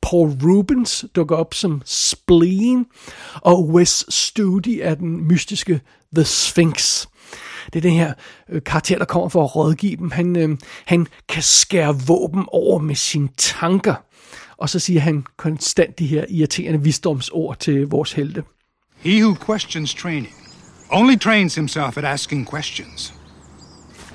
Paul 0.03 0.31
Rubens 0.45 1.05
dukker 1.17 1.37
op 1.37 1.55
som 1.55 1.83
Spleen. 1.85 2.87
Og 3.35 3.69
Wes 3.69 4.05
Studi 4.09 4.81
er 4.81 4.95
den 4.95 5.25
mystiske 5.29 5.81
The 6.15 6.25
Sphinx. 6.25 7.07
Det 7.67 7.77
er 7.77 7.81
den 7.81 7.93
her 7.93 8.13
øh, 8.49 8.63
karakter, 8.63 8.99
der 8.99 9.05
kommer 9.05 9.29
for 9.29 9.45
at 9.45 9.57
rådgive 9.57 9.97
dem. 9.97 10.11
Han, 10.11 10.37
øh, 10.37 10.59
han 10.87 11.07
kan 11.29 11.43
skære 11.43 11.97
våben 12.07 12.45
over 12.49 12.79
med 12.79 12.95
sine 12.95 13.29
tanker. 13.37 13.95
Og 14.61 14.69
så 14.69 14.79
siger 14.79 15.01
han 15.01 15.25
konstant 15.37 15.99
de 15.99 16.07
her 16.07 16.25
irriterende 16.29 16.83
visdomsord 16.83 17.59
til 17.59 17.87
vores 17.87 18.13
helte. 18.13 18.43
He 18.97 19.25
who 19.25 19.37
questions 19.47 19.95
training 19.95 20.35
only 20.91 21.17
trains 21.17 21.55
himself 21.55 21.99
at 21.99 22.05
asking 22.05 22.49
questions. 22.51 23.15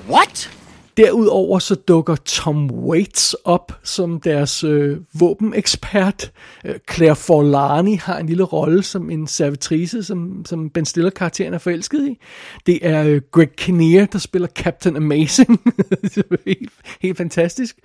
What? 0.10 0.52
Derudover 0.98 1.60
så 1.60 1.76
dukker 1.76 2.16
Tom 2.16 2.72
Waits 2.72 3.36
op 3.44 3.80
som 3.84 4.20
deres 4.20 4.64
øh, 4.64 4.98
våbenekspert. 5.14 6.32
Øh, 6.66 6.76
Claire 6.92 7.16
Forlani 7.16 7.96
har 7.96 8.18
en 8.18 8.28
lille 8.28 8.44
rolle 8.44 8.84
som 8.84 9.10
en 9.10 9.28
servitrice, 9.28 10.04
som, 10.04 10.46
som 10.46 10.70
Ben 10.70 10.86
Stiller-karakteren 10.86 11.54
er 11.54 11.58
forelsket 11.58 12.08
i. 12.08 12.20
Det 12.66 12.80
er 12.82 13.04
øh, 13.04 13.22
Greg 13.32 13.56
Kinnear, 13.56 14.06
der 14.06 14.20
spiller 14.20 14.48
Captain 14.48 14.96
Amazing. 14.96 15.62
helt, 16.46 16.72
helt 17.02 17.18
fantastisk. 17.18 17.78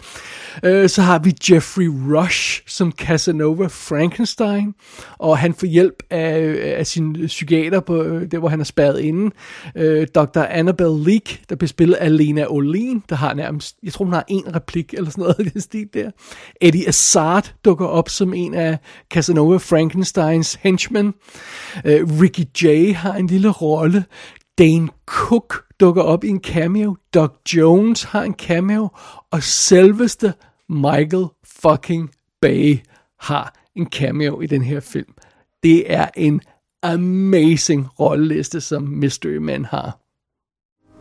Øh, 0.64 0.88
så 0.88 1.02
har 1.02 1.18
vi 1.18 1.34
Jeffrey 1.50 1.86
Rush 1.86 2.62
som 2.66 2.92
Casanova 2.92 3.66
Frankenstein, 3.66 4.74
og 5.18 5.38
han 5.38 5.54
får 5.54 5.66
hjælp 5.66 6.02
af, 6.10 6.56
af 6.78 6.86
sin 6.86 7.26
psykiater 7.26 7.80
på 7.80 8.02
øh, 8.02 8.30
der, 8.30 8.38
hvor 8.38 8.48
han 8.48 8.60
er 8.60 8.64
spærret 8.64 9.00
inde. 9.00 9.34
Øh, 9.76 10.06
Dr. 10.14 10.40
Annabelle 10.40 11.04
Leak, 11.04 11.30
der 11.48 11.56
bliver 11.56 11.68
spillet 11.68 11.94
af 11.94 12.16
Lena 12.16 12.46
Olin, 12.48 12.99
der 13.08 13.16
har 13.16 13.34
nærmest, 13.34 13.76
jeg 13.82 13.92
tror 13.92 14.04
hun 14.04 14.14
har 14.14 14.24
en 14.28 14.54
replik 14.54 14.94
eller 14.94 15.10
sådan 15.10 15.22
noget 15.22 15.36
i 15.38 15.44
den 15.50 15.60
stil 15.60 15.88
der. 15.94 16.10
Eddie 16.60 16.88
Assad 16.88 17.42
dukker 17.64 17.86
op 17.86 18.08
som 18.08 18.34
en 18.34 18.54
af 18.54 18.78
Casanova 19.10 19.56
Frankensteins 19.56 20.54
henchmen. 20.54 21.06
Uh, 21.84 22.20
Ricky 22.20 22.62
Jay 22.62 22.94
har 22.94 23.14
en 23.14 23.26
lille 23.26 23.48
rolle. 23.48 24.04
Dane 24.58 24.88
Cook 25.06 25.64
dukker 25.80 26.02
op 26.02 26.24
i 26.24 26.28
en 26.28 26.40
cameo. 26.40 26.96
Doc 27.14 27.30
Jones 27.54 28.02
har 28.02 28.22
en 28.22 28.34
cameo. 28.34 28.88
Og 29.30 29.42
selveste 29.42 30.34
Michael 30.68 31.26
fucking 31.44 32.10
Bay 32.40 32.78
har 33.20 33.54
en 33.76 33.86
cameo 33.86 34.40
i 34.40 34.46
den 34.46 34.62
her 34.62 34.80
film. 34.80 35.14
Det 35.62 35.92
er 35.92 36.08
en 36.16 36.40
amazing 36.82 37.88
rolleliste, 38.00 38.60
som 38.60 38.82
Mystery 38.82 39.36
Man 39.36 39.64
har. 39.64 39.99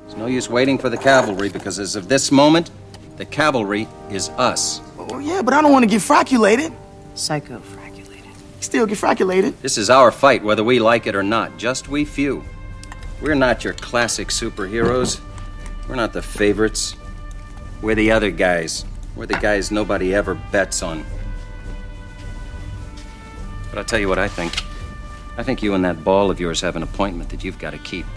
There's 0.10 0.18
no 0.18 0.26
use 0.26 0.50
waiting 0.50 0.80
for 0.80 0.90
the 0.90 0.98
cavalry 0.98 1.50
because 1.50 1.78
as 1.78 1.96
of 1.96 2.10
this 2.10 2.32
moment, 2.32 2.72
the 3.18 3.26
cavalry 3.26 3.88
is 4.10 4.30
us. 4.30 4.82
Oh, 4.98 5.20
yeah, 5.20 5.44
but 5.44 5.54
I 5.54 5.62
don't 5.62 5.72
want 5.72 5.84
to 5.84 5.88
get 5.90 6.02
fraculated. 6.02 6.74
Psycho 7.14 7.60
fraculated. 7.60 8.32
Still 8.60 8.88
get 8.88 8.98
fraculated. 8.98 9.62
This 9.62 9.78
is 9.78 9.92
our 9.92 10.12
fight, 10.12 10.44
whether 10.44 10.64
we 10.64 10.80
like 10.80 11.06
it 11.06 11.14
or 11.14 11.22
not. 11.22 11.60
Just 11.60 11.90
we 11.90 12.06
few. 12.06 12.44
We're 13.22 13.36
not 13.36 13.64
your 13.64 13.76
classic 13.76 14.30
superheroes. 14.30 15.22
We're 15.88 15.94
not 15.94 16.12
the 16.12 16.24
favorites. 16.24 16.96
We're 17.84 17.94
the 17.94 18.10
other 18.10 18.32
guys. 18.32 18.86
We're 19.16 19.28
the 19.28 19.36
guys 19.38 19.70
nobody 19.70 20.16
ever 20.16 20.34
bets 20.34 20.82
on. 20.82 21.06
But 23.70 23.78
I'll 23.78 23.86
tell 23.86 24.00
you 24.00 24.10
what 24.10 24.18
I 24.18 24.28
think. 24.28 24.64
I 25.38 25.44
think 25.44 25.62
you 25.62 25.76
and 25.76 25.86
that 25.86 26.04
ball 26.04 26.32
of 26.32 26.40
yours 26.40 26.62
have 26.62 26.76
an 26.76 26.82
appointment 26.82 27.30
that 27.30 27.44
you've 27.44 27.60
got 27.60 27.74
to 27.74 27.78
keep. 27.78 28.08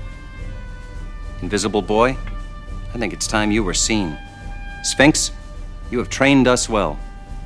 Invisible 1.42 1.82
Boy, 1.82 2.16
I 2.94 2.99
think 2.99 3.12
it's 3.12 3.26
time 3.26 3.50
you 3.50 3.64
were 3.64 3.75
seen. 3.75 4.16
Sphinx, 4.84 5.32
you 5.90 5.99
have 5.99 6.08
trained 6.08 6.46
us 6.46 6.68
well. 6.68 6.99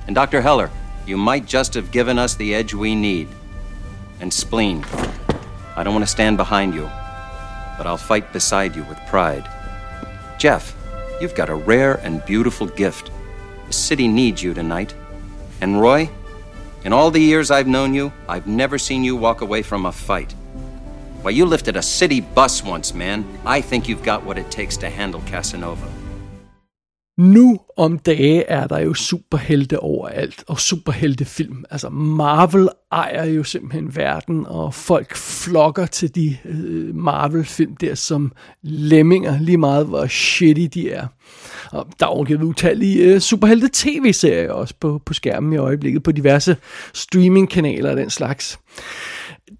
And 0.07 0.15
Dr. 0.15 0.43
Heller, 0.43 0.71
you 1.07 1.17
might 1.17 1.47
just 1.47 1.75
have 1.75 1.91
given 1.91 2.19
us 2.19 2.35
the 2.35 2.55
edge 2.55 2.75
we 2.75 2.95
need. 2.95 3.29
And 4.21 4.33
Spleen, 4.33 4.85
I 5.77 5.83
don't 5.83 5.95
want 5.95 6.05
to 6.05 6.11
stand 6.11 6.37
behind 6.37 6.75
you, 6.75 6.85
but 7.79 7.87
I'll 7.87 7.97
fight 7.97 8.33
beside 8.33 8.77
you 8.77 8.85
with 8.85 8.99
pride. 9.07 9.49
Jeff, 10.39 10.77
you've 11.21 11.35
got 11.35 11.49
a 11.49 11.55
rare 11.55 11.95
and 11.95 12.25
beautiful 12.25 12.67
gift. 12.67 13.11
The 13.67 13.73
city 13.73 14.09
needs 14.09 14.43
you 14.43 14.53
tonight. 14.53 14.95
And 15.61 15.81
Roy, 15.81 16.11
in 16.85 16.93
all 16.93 17.11
the 17.11 17.21
years 17.21 17.51
I've 17.51 17.67
known 17.67 17.95
you, 17.95 18.13
I've 18.29 18.47
never 18.47 18.79
seen 18.79 19.05
you 19.05 19.17
walk 19.17 19.41
away 19.41 19.63
from 19.63 19.87
a 19.87 19.93
fight. 19.93 20.35
Why, 21.27 21.33
you 21.33 21.51
lifted 21.51 21.77
a 21.77 21.83
city 21.83 22.21
bus 22.35 22.65
once, 22.65 22.95
man. 22.95 23.25
I 23.45 23.61
think 23.61 23.89
you've 23.89 24.05
got 24.05 24.25
what 24.25 24.39
it 24.39 24.47
takes 24.51 24.77
to 24.77 24.87
handle 24.87 25.21
Casanova. 25.27 25.87
Nu 27.19 27.59
om 27.77 27.99
dage 27.99 28.43
er 28.43 28.67
der 28.67 28.79
jo 28.79 28.95
superhelte 28.95 29.81
overalt, 29.81 30.45
og 30.47 30.61
superheltefilm. 30.61 31.65
Altså 31.71 31.89
Marvel 31.89 32.69
ejer 32.93 33.25
jo 33.25 33.45
simpelthen 33.45 33.97
verden, 33.97 34.47
og 34.47 34.75
folk 34.75 35.17
flokker 35.17 35.87
til 35.87 36.15
de 36.15 36.37
øh, 36.45 36.95
Marvel-film 36.95 37.77
der 37.77 37.95
som 37.95 38.33
lemminger, 38.63 39.41
lige 39.41 39.59
meget 39.59 39.87
hvor 39.87 40.07
shitty 40.07 40.67
de 40.75 40.91
er. 40.91 41.07
Og 41.73 41.87
der 42.01 42.07
er 42.07 42.11
overgivet 42.11 42.43
utallige 42.43 43.05
øh, 43.05 43.21
superhelte 43.21 43.69
tv-serier 43.73 44.53
også 44.53 44.75
på, 44.81 45.01
på 45.07 45.15
skærmen 45.15 45.53
i 45.53 45.57
øjeblikket, 45.57 46.03
på 46.03 46.13
diverse 46.13 46.57
streamingkanaler 46.95 47.91
og 47.91 47.97
den 47.97 48.11
slags. 48.11 48.59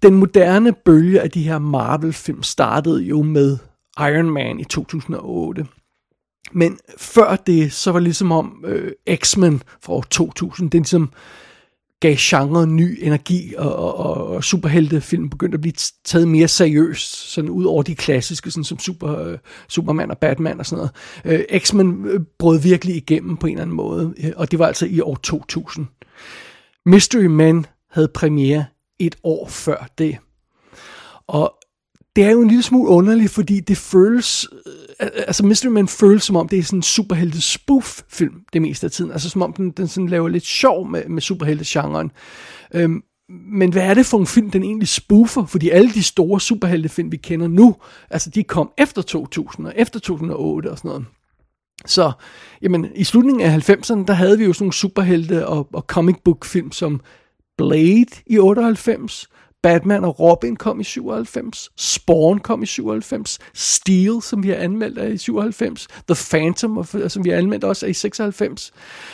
Den 0.01 0.13
moderne 0.13 0.73
bølge 0.73 1.21
af 1.21 1.31
de 1.31 1.43
her 1.43 1.59
Marvel-film 1.59 2.43
startede 2.43 3.03
jo 3.03 3.21
med 3.21 3.57
Iron 3.99 4.29
Man 4.29 4.59
i 4.59 4.63
2008. 4.63 5.65
Men 6.51 6.77
før 6.97 7.35
det, 7.35 7.73
så 7.73 7.91
var 7.91 7.99
det 7.99 8.03
ligesom 8.03 8.31
om 8.31 8.65
øh, 8.67 8.91
X-Men 9.15 9.63
fra 9.81 9.93
år 9.93 10.01
2000, 10.01 10.71
den 10.71 10.81
ligesom 10.81 11.11
gav 11.99 12.15
genren 12.19 12.75
ny 12.75 12.99
energi, 13.01 13.53
og, 13.57 13.75
og, 13.75 14.27
og 14.27 14.43
superheltefilm 14.43 15.29
begyndte 15.29 15.55
at 15.55 15.61
blive 15.61 15.73
taget 16.05 16.27
mere 16.27 16.47
seriøst, 16.47 17.31
sådan 17.31 17.49
ud 17.49 17.65
over 17.65 17.83
de 17.83 17.95
klassiske, 17.95 18.51
sådan 18.51 18.63
som 18.63 18.79
Super, 18.79 19.19
øh, 19.19 19.37
Superman 19.67 20.11
og 20.11 20.17
Batman 20.17 20.59
og 20.59 20.65
sådan 20.65 20.89
noget. 21.25 21.39
Øh, 21.51 21.59
X-Men 21.59 22.05
øh, 22.05 22.19
brød 22.39 22.59
virkelig 22.59 22.95
igennem 22.95 23.37
på 23.37 23.47
en 23.47 23.53
eller 23.53 23.61
anden 23.61 23.75
måde, 23.75 24.13
øh, 24.23 24.31
og 24.35 24.51
det 24.51 24.59
var 24.59 24.67
altså 24.67 24.85
i 24.85 24.99
år 24.99 25.15
2000. 25.23 25.85
Mystery 26.85 27.25
Man 27.25 27.65
havde 27.91 28.07
premiere 28.07 28.65
et 28.99 29.15
år 29.23 29.47
før 29.47 29.87
det. 29.97 30.17
Og 31.27 31.53
det 32.15 32.25
er 32.25 32.31
jo 32.31 32.41
en 32.41 32.47
lille 32.47 32.63
smule 32.63 32.89
underligt, 32.89 33.31
fordi 33.31 33.59
det 33.59 33.77
føles, 33.77 34.47
øh, 35.01 35.07
altså 35.27 35.45
Mystery 35.45 35.69
Man 35.69 35.87
føles 35.87 36.23
som 36.23 36.35
om, 36.35 36.49
det 36.49 36.59
er 36.59 36.63
sådan 36.63 36.79
en 36.79 36.83
superhelte 36.83 37.41
spoof 37.41 38.01
film 38.09 38.41
det 38.53 38.61
meste 38.61 38.85
af 38.85 38.91
tiden. 38.91 39.11
Altså 39.11 39.29
som 39.29 39.41
om 39.41 39.53
den, 39.53 39.71
den 39.71 39.87
sådan 39.87 40.09
laver 40.09 40.27
lidt 40.27 40.45
sjov 40.45 40.89
med, 40.89 41.05
med 41.05 41.21
superhelte-genren. 41.21 42.11
Øhm, 42.73 43.03
men 43.29 43.71
hvad 43.71 43.83
er 43.83 43.93
det 43.93 44.05
for 44.05 44.19
en 44.19 44.27
film, 44.27 44.51
den 44.51 44.63
egentlig 44.63 44.87
spoofer? 44.87 45.45
Fordi 45.45 45.69
alle 45.69 45.89
de 45.89 46.03
store 46.03 46.41
superheltefilm, 46.41 47.11
vi 47.11 47.17
kender 47.17 47.47
nu, 47.47 47.75
altså 48.09 48.29
de 48.29 48.43
kom 48.43 48.71
efter 48.77 49.01
2000 49.01 49.67
og 49.67 49.73
efter 49.75 49.99
2008 49.99 50.71
og 50.71 50.77
sådan 50.77 50.89
noget. 50.89 51.05
Så 51.85 52.11
jamen, 52.61 52.87
i 52.95 53.03
slutningen 53.03 53.41
af 53.41 53.69
90'erne, 53.69 54.05
der 54.05 54.13
havde 54.13 54.37
vi 54.37 54.45
jo 54.45 54.53
sådan 54.53 54.63
nogle 54.63 54.73
superhelte 54.73 55.47
og, 55.47 55.67
og 55.73 55.81
comic 55.81 56.15
book 56.23 56.45
film 56.45 56.71
som 56.71 57.01
Blade 57.57 58.21
i 58.25 58.37
98, 58.37 59.27
Batman 59.63 60.03
og 60.03 60.19
Robin 60.19 60.55
kom 60.55 60.79
i 60.79 60.83
97, 60.83 61.69
Spawn 61.77 62.39
kom 62.39 62.63
i 62.63 62.65
97, 62.65 63.39
Steel, 63.53 64.21
som 64.21 64.43
vi 64.43 64.49
har 64.49 64.55
anmeldt, 64.55 64.97
er 64.97 65.07
i 65.07 65.17
97, 65.17 65.87
The 66.07 66.15
Phantom, 66.31 66.85
øh, 66.95 67.09
som 67.09 67.25
vi 67.25 67.29
har 67.29 67.37
anmeldt 67.37 67.63
også, 67.63 67.85
er 67.85 67.89
i 67.89 67.93
96. 67.93 68.71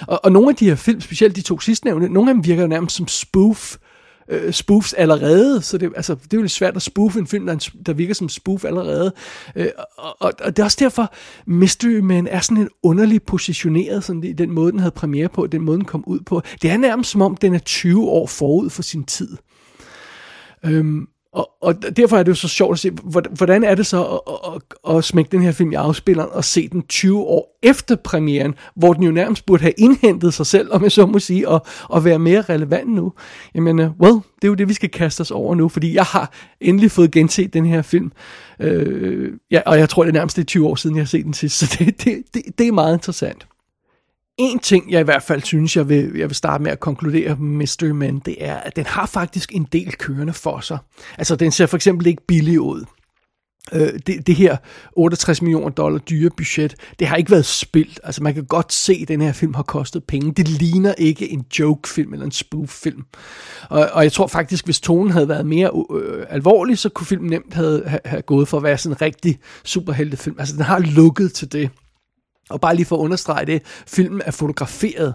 Og, 0.07 0.19
og 0.25 0.31
nogle 0.31 0.49
af 0.49 0.55
de 0.55 0.65
her 0.65 0.75
film, 0.75 1.01
specielt 1.01 1.35
de 1.35 1.41
to 1.41 1.59
sidstnævnte, 1.59 2.09
nogle 2.09 2.29
af 2.29 2.33
dem 2.33 2.45
virker 2.45 2.67
nærmest 2.67 2.95
som 2.95 3.07
spoof, 3.07 3.75
øh, 4.29 4.53
spoofs 4.53 4.93
allerede, 4.93 5.61
så 5.61 5.77
det, 5.77 5.91
altså, 5.95 6.15
det 6.15 6.33
er 6.33 6.37
jo 6.37 6.41
lidt 6.41 6.51
svært 6.51 6.75
at 6.75 6.81
spoofe 6.81 7.19
en 7.19 7.27
film, 7.27 7.45
der, 7.45 7.69
der 7.85 7.93
virker 7.93 8.13
som 8.13 8.29
spoof 8.29 8.65
allerede. 8.65 9.13
Øh, 9.55 9.67
og, 9.97 10.15
og, 10.19 10.33
og 10.43 10.55
det 10.55 10.59
er 10.59 10.63
også 10.63 10.77
derfor, 10.79 11.13
Mystery 11.45 11.99
Man 11.99 12.27
er 12.27 12.39
sådan 12.39 12.57
en 12.57 12.69
underlig 12.83 13.23
positioneret, 13.23 14.03
sådan 14.03 14.23
i 14.23 14.33
den 14.33 14.51
måde, 14.51 14.71
den 14.71 14.79
havde 14.79 14.91
premiere 14.91 15.29
på, 15.29 15.47
den 15.47 15.61
måde, 15.61 15.77
den 15.77 15.85
kom 15.85 16.03
ud 16.07 16.19
på. 16.19 16.41
Det 16.61 16.71
er 16.71 16.77
nærmest 16.77 17.11
som 17.11 17.21
om, 17.21 17.37
den 17.37 17.55
er 17.55 17.59
20 17.59 18.09
år 18.09 18.27
forud 18.27 18.69
for 18.69 18.81
sin 18.81 19.03
tid. 19.03 19.37
Øhm, 20.65 21.07
og, 21.33 21.49
og 21.61 21.97
derfor 21.97 22.17
er 22.17 22.23
det 22.23 22.29
jo 22.29 22.35
så 22.35 22.47
sjovt 22.47 22.73
at 22.73 22.79
se, 22.79 22.91
hvordan 23.31 23.63
er 23.63 23.75
det 23.75 23.85
så 23.85 24.03
at, 24.03 24.19
at, 24.55 24.95
at 24.95 25.03
smække 25.03 25.31
den 25.31 25.41
her 25.41 25.51
film 25.51 25.71
i 25.71 25.75
afspilleren 25.75 26.29
og 26.31 26.43
se 26.43 26.67
den 26.69 26.81
20 26.81 27.19
år 27.19 27.59
efter 27.63 27.95
premieren, 27.95 28.55
hvor 28.75 28.93
den 28.93 29.03
jo 29.03 29.11
nærmest 29.11 29.45
burde 29.45 29.61
have 29.61 29.73
indhentet 29.77 30.33
sig 30.33 30.45
selv, 30.45 30.73
om 30.73 30.83
jeg 30.83 30.91
så 30.91 31.05
må 31.05 31.19
sige, 31.19 31.49
og, 31.49 31.65
og 31.83 32.05
være 32.05 32.19
mere 32.19 32.41
relevant 32.41 32.89
nu. 32.89 33.13
Jamen, 33.55 33.79
uh, 33.79 33.85
well, 33.99 34.15
det 34.15 34.43
er 34.43 34.47
jo 34.47 34.53
det, 34.53 34.69
vi 34.69 34.73
skal 34.73 34.89
kaste 34.89 35.21
os 35.21 35.31
over 35.31 35.55
nu, 35.55 35.69
fordi 35.69 35.95
jeg 35.95 36.03
har 36.03 36.33
endelig 36.61 36.91
fået 36.91 37.11
genset 37.11 37.53
den 37.53 37.65
her 37.65 37.81
film. 37.81 38.11
Øh, 38.59 39.31
ja, 39.51 39.61
og 39.65 39.79
jeg 39.79 39.89
tror, 39.89 40.03
det 40.03 40.09
er 40.09 40.13
nærmest 40.13 40.35
det 40.35 40.41
er 40.41 40.45
20 40.45 40.67
år 40.67 40.75
siden, 40.75 40.95
jeg 40.95 41.01
har 41.01 41.07
set 41.07 41.25
den 41.25 41.33
sidst, 41.33 41.59
så 41.59 41.75
det, 41.79 42.03
det, 42.03 42.23
det, 42.33 42.41
det 42.57 42.67
er 42.67 42.71
meget 42.71 42.93
interessant. 42.93 43.47
En 44.37 44.59
ting, 44.59 44.91
jeg 44.91 45.01
i 45.01 45.03
hvert 45.03 45.23
fald 45.23 45.41
synes, 45.43 45.77
jeg 45.77 45.89
vil, 45.89 46.11
jeg 46.15 46.29
vil 46.29 46.35
starte 46.35 46.63
med 46.63 46.71
at 46.71 46.79
konkludere 46.79 47.35
med 47.35 47.57
Mystery 47.57 47.87
Men, 47.87 48.19
det 48.19 48.35
er, 48.39 48.55
at 48.55 48.75
den 48.75 48.85
har 48.85 49.05
faktisk 49.05 49.51
en 49.55 49.67
del 49.71 49.91
kørende 49.91 50.33
for 50.33 50.59
sig. 50.59 50.77
Altså, 51.17 51.35
den 51.35 51.51
ser 51.51 51.65
for 51.65 51.77
eksempel 51.77 52.07
ikke 52.07 52.27
billig 52.27 52.59
ud. 52.59 52.85
Øh, 53.73 53.99
det, 54.07 54.27
det 54.27 54.35
her 54.35 54.57
68 54.93 55.41
millioner 55.41 55.69
dollar 55.69 55.99
dyre 55.99 56.29
budget, 56.37 56.75
det 56.99 57.07
har 57.07 57.15
ikke 57.15 57.31
været 57.31 57.45
spildt. 57.45 57.99
Altså, 58.03 58.23
man 58.23 58.33
kan 58.33 58.45
godt 58.45 58.73
se, 58.73 58.99
at 59.01 59.07
den 59.07 59.21
her 59.21 59.31
film 59.31 59.53
har 59.53 59.63
kostet 59.63 60.03
penge. 60.03 60.33
Det 60.33 60.47
ligner 60.47 60.93
ikke 60.97 61.29
en 61.29 61.45
joke-film 61.59 62.13
eller 62.13 62.25
en 62.25 62.31
spoof-film. 62.31 63.03
Og, 63.69 63.89
og 63.93 64.03
jeg 64.03 64.11
tror 64.11 64.27
faktisk, 64.27 64.65
hvis 64.65 64.79
tonen 64.79 65.11
havde 65.11 65.29
været 65.29 65.45
mere 65.45 65.71
øh, 65.95 66.25
alvorlig, 66.29 66.77
så 66.77 66.89
kunne 66.89 67.07
filmen 67.07 67.29
nemt 67.29 67.53
have, 67.53 67.87
have, 67.87 67.99
have 68.05 68.21
gået 68.21 68.47
for 68.47 68.57
at 68.57 68.63
være 68.63 68.77
sådan 68.77 68.95
en 68.95 69.01
rigtig 69.01 69.39
superheltefilm. 69.63 70.35
Altså, 70.39 70.55
den 70.55 70.63
har 70.63 70.79
lukket 70.79 71.33
til 71.33 71.51
det. 71.51 71.69
Og 72.49 72.61
bare 72.61 72.75
lige 72.75 72.85
for 72.85 72.95
at 72.95 73.01
understrege 73.01 73.45
det, 73.45 73.61
filmen 73.87 74.21
er 74.25 74.31
fotograferet 74.31 75.13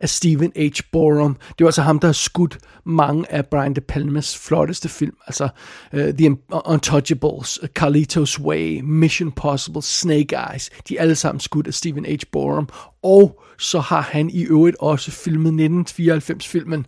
af 0.00 0.08
Stephen 0.08 0.52
H. 0.56 0.80
Borum. 0.92 1.34
Det 1.34 1.64
var 1.64 1.66
altså 1.66 1.82
ham, 1.82 1.98
der 1.98 2.08
har 2.08 2.12
skudt 2.12 2.58
mange 2.84 3.32
af 3.32 3.46
Brian 3.46 3.74
De 3.74 3.80
Palmas 3.80 4.38
flotteste 4.38 4.88
film. 4.88 5.16
Altså 5.26 5.48
uh, 5.92 6.00
The 6.00 6.36
Untouchables, 6.66 7.58
øh, 7.62 7.68
Carlitos 7.68 8.40
Way, 8.40 8.80
Mission 8.80 9.32
Possible, 9.32 9.82
Snake 9.82 10.36
Eyes. 10.52 10.70
De 10.88 10.96
er 10.96 11.02
alle 11.02 11.14
sammen 11.14 11.40
skudt 11.40 11.66
af 11.66 11.74
Stephen 11.74 12.04
H. 12.04 12.18
Borum. 12.32 12.68
Og 13.02 13.42
så 13.58 13.80
har 13.80 14.00
han 14.00 14.30
i 14.30 14.42
øvrigt 14.42 14.76
også 14.80 15.10
filmet 15.10 15.86
1994-filmen 15.90 16.86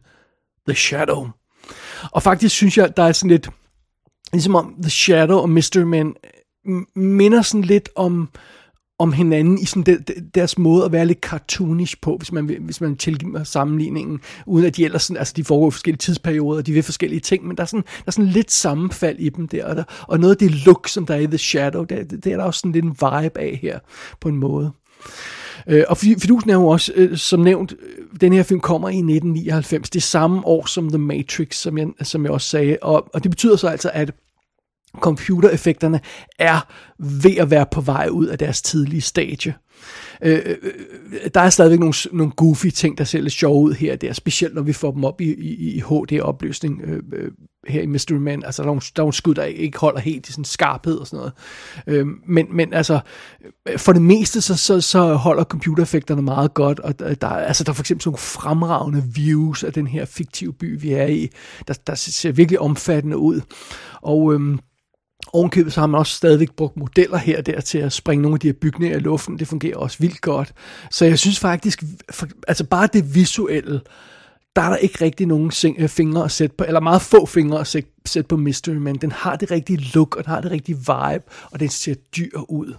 The 0.69 0.77
Shadow. 0.77 1.29
Og 2.13 2.23
faktisk 2.23 2.55
synes 2.55 2.79
jeg, 2.79 2.97
der 2.97 3.03
er 3.03 3.13
sådan 3.13 3.31
lidt, 3.31 3.49
ligesom 4.33 4.55
om 4.55 4.75
The 4.83 4.91
Shadow 4.91 5.39
og 5.39 5.51
Mr. 5.51 5.85
Man 5.85 6.15
minder 6.97 7.43
sådan 7.43 7.65
lidt 7.65 7.89
om 7.97 8.29
om 9.03 9.13
hinanden 9.13 9.59
i 9.59 9.65
sådan 9.65 10.05
deres 10.35 10.59
måde 10.59 10.85
at 10.85 10.93
være 10.93 11.07
lidt 11.07 11.21
cartoonish 11.21 11.97
på, 12.03 12.17
hvis 12.17 12.33
man, 12.33 12.57
hvis 12.61 12.81
man 12.81 12.97
tilgiver 12.97 13.45
sammenligningen, 13.45 14.21
uden 14.47 14.67
at 14.67 14.77
de 14.77 14.85
ellers 14.85 15.03
sådan, 15.03 15.17
altså 15.17 15.35
de 15.37 15.45
foregår 15.45 15.69
i 15.69 15.71
forskellige 15.71 15.99
tidsperioder, 15.99 16.59
og 16.59 16.67
de 16.67 16.73
vil 16.73 16.83
forskellige 16.83 17.21
ting, 17.21 17.47
men 17.47 17.57
der 17.57 17.63
er 17.63 17.67
sådan, 17.67 17.83
der 17.83 18.05
er 18.07 18.11
sådan 18.11 18.31
lidt 18.31 18.53
sammenfald 18.53 19.19
i 19.19 19.29
dem 19.29 19.49
der, 19.49 19.65
og, 19.65 19.77
der, 19.77 19.85
og 20.09 20.21
noget 20.21 20.35
af 20.35 20.39
det 20.39 20.67
look, 20.67 20.89
som 20.89 21.07
der 21.07 21.15
er 21.15 21.19
i 21.19 21.27
The 21.27 21.39
Shadow, 21.39 21.85
det, 21.85 22.11
det, 22.11 22.25
det 22.25 22.33
er 22.33 22.37
der 22.37 22.45
også 22.45 22.59
sådan 22.59 22.73
lidt 22.73 22.85
en 22.85 22.91
vibe 22.91 23.41
af 23.41 23.59
her, 23.63 23.79
på 24.21 24.29
en 24.29 24.37
måde. 24.37 24.73
Øh, 25.67 25.85
og 25.89 25.97
fidusen 25.97 26.51
er 26.51 26.55
jo 26.55 26.67
også, 26.67 26.93
øh, 26.97 27.17
som 27.17 27.41
nævnt, 27.41 27.73
øh, 27.73 28.21
den 28.21 28.33
her 28.33 28.43
film 28.43 28.61
kommer 28.61 28.89
i 28.89 28.97
1999, 28.97 29.91
det 29.91 30.03
samme 30.03 30.47
år 30.47 30.67
som 30.67 30.89
The 30.89 30.99
Matrix, 30.99 31.55
som 31.55 31.79
jeg, 31.79 31.89
som 32.03 32.25
jeg 32.25 32.33
også 32.33 32.49
sagde, 32.49 32.77
og, 32.83 33.09
og 33.15 33.23
det 33.23 33.31
betyder 33.31 33.57
så 33.57 33.69
altså, 33.69 33.91
at 33.95 34.15
computereffekterne 35.01 36.01
er 36.39 36.67
ved 36.99 37.37
at 37.37 37.51
være 37.51 37.67
på 37.73 37.81
vej 37.81 38.09
ud 38.11 38.27
af 38.27 38.39
deres 38.39 38.63
tidlige 38.63 39.01
stadie. 39.01 39.55
Øh, 40.23 40.41
øh, 40.47 40.57
øh 40.63 41.31
der 41.35 41.41
er 41.41 41.51
stadigvæk 41.51 41.79
nogle, 41.79 41.95
nogle 42.13 42.33
goofy 42.33 42.67
ting, 42.67 42.99
der 42.99 43.05
ser 43.05 43.21
lidt 43.21 43.33
sjove 43.33 43.63
ud 43.63 43.73
her 43.73 43.93
og 43.93 44.01
der, 44.01 44.13
specielt 44.13 44.55
når 44.55 44.63
vi 44.63 44.73
får 44.73 44.91
dem 44.91 45.05
op 45.05 45.21
i, 45.21 45.35
i, 45.35 45.75
i 45.75 45.81
HD-opløsning 45.81 46.81
øh, 46.85 47.03
øh, 47.13 47.31
her 47.69 47.83
i 47.83 47.87
Mystery 47.87 48.17
Man. 48.17 48.45
Altså, 48.45 48.63
der 48.63 48.67
er, 48.67 48.71
nogle, 48.71 48.81
der 48.81 49.03
er 49.03 49.03
nogle 49.03 49.13
skud, 49.13 49.35
der 49.35 49.45
ikke 49.45 49.79
holder 49.79 50.01
helt 50.01 50.29
i 50.29 50.33
sådan 50.33 50.45
skarphed 50.45 50.97
og 50.97 51.07
sådan 51.07 51.17
noget. 51.17 51.33
Øh, 51.87 52.07
men, 52.27 52.47
men 52.51 52.73
altså, 52.73 53.01
øh, 53.69 53.79
for 53.79 53.93
det 53.93 54.03
meste, 54.03 54.41
så, 54.41 54.57
så, 54.57 54.81
så 54.81 55.15
holder 55.15 55.45
computereffekterne 55.45 56.23
meget 56.23 56.55
godt, 56.55 56.81
og 56.81 56.99
der, 56.99 57.15
der, 57.15 57.29
altså, 57.29 57.65
der 57.65 57.71
er 57.71 57.75
for 57.75 57.83
eksempel 57.83 58.03
sådan 58.03 58.11
nogle 58.11 58.19
fremragende 58.19 59.05
views 59.15 59.65
af 59.65 59.73
den 59.73 59.87
her 59.87 60.05
fiktive 60.05 60.53
by, 60.53 60.81
vi 60.81 60.93
er 60.93 61.07
i, 61.07 61.29
der, 61.69 61.75
der 61.87 61.95
ser 61.95 62.33
virkelig 62.33 62.61
omfattende 62.61 63.17
ud. 63.17 63.41
Og... 64.03 64.35
Øh, 64.35 64.59
Ovenkøbet 65.33 65.73
så 65.73 65.81
har 65.81 65.87
man 65.87 65.99
også 65.99 66.17
stadigvæk 66.17 66.53
brugt 66.53 66.77
modeller 66.77 67.17
her 67.17 67.39
og 67.39 67.47
der 67.47 67.61
til 67.61 67.79
at 67.79 67.93
springe 67.93 68.23
nogle 68.23 68.37
af 68.37 68.41
de 68.41 68.49
her 68.49 68.53
bygninger 68.53 68.97
i 68.97 69.01
luften. 69.01 69.39
Det 69.39 69.49
fungerer 69.49 69.77
også 69.77 69.97
vildt 70.01 70.21
godt. 70.21 70.53
Så 70.91 71.05
jeg 71.05 71.19
synes 71.19 71.41
faktisk, 71.41 71.83
for, 72.11 72.29
altså 72.49 72.65
bare 72.65 72.89
det 72.93 73.15
visuelle, 73.15 73.81
der 74.57 74.63
er 74.63 74.69
der 74.69 74.77
ikke 74.77 75.05
rigtig 75.05 75.27
nogen 75.27 75.53
øh, 75.79 75.89
fingre 75.89 76.25
at 76.25 76.31
sætte 76.31 76.57
på, 76.57 76.65
eller 76.65 76.81
meget 76.81 77.03
få 77.03 77.27
fingre 77.27 77.61
at 77.61 77.67
sætte, 77.67 78.29
på 78.29 78.37
Mystery, 78.37 78.75
men 78.75 78.97
den 78.97 79.13
har 79.13 79.37
det 79.37 79.51
rigtige 79.51 79.91
look, 79.95 80.17
og 80.17 80.25
den 80.25 80.31
har 80.31 80.41
det 80.41 80.51
rigtige 80.51 80.77
vibe, 80.77 81.25
og 81.51 81.61
den 81.61 81.69
ser 81.69 81.95
dyr 81.95 82.41
ud. 82.49 82.75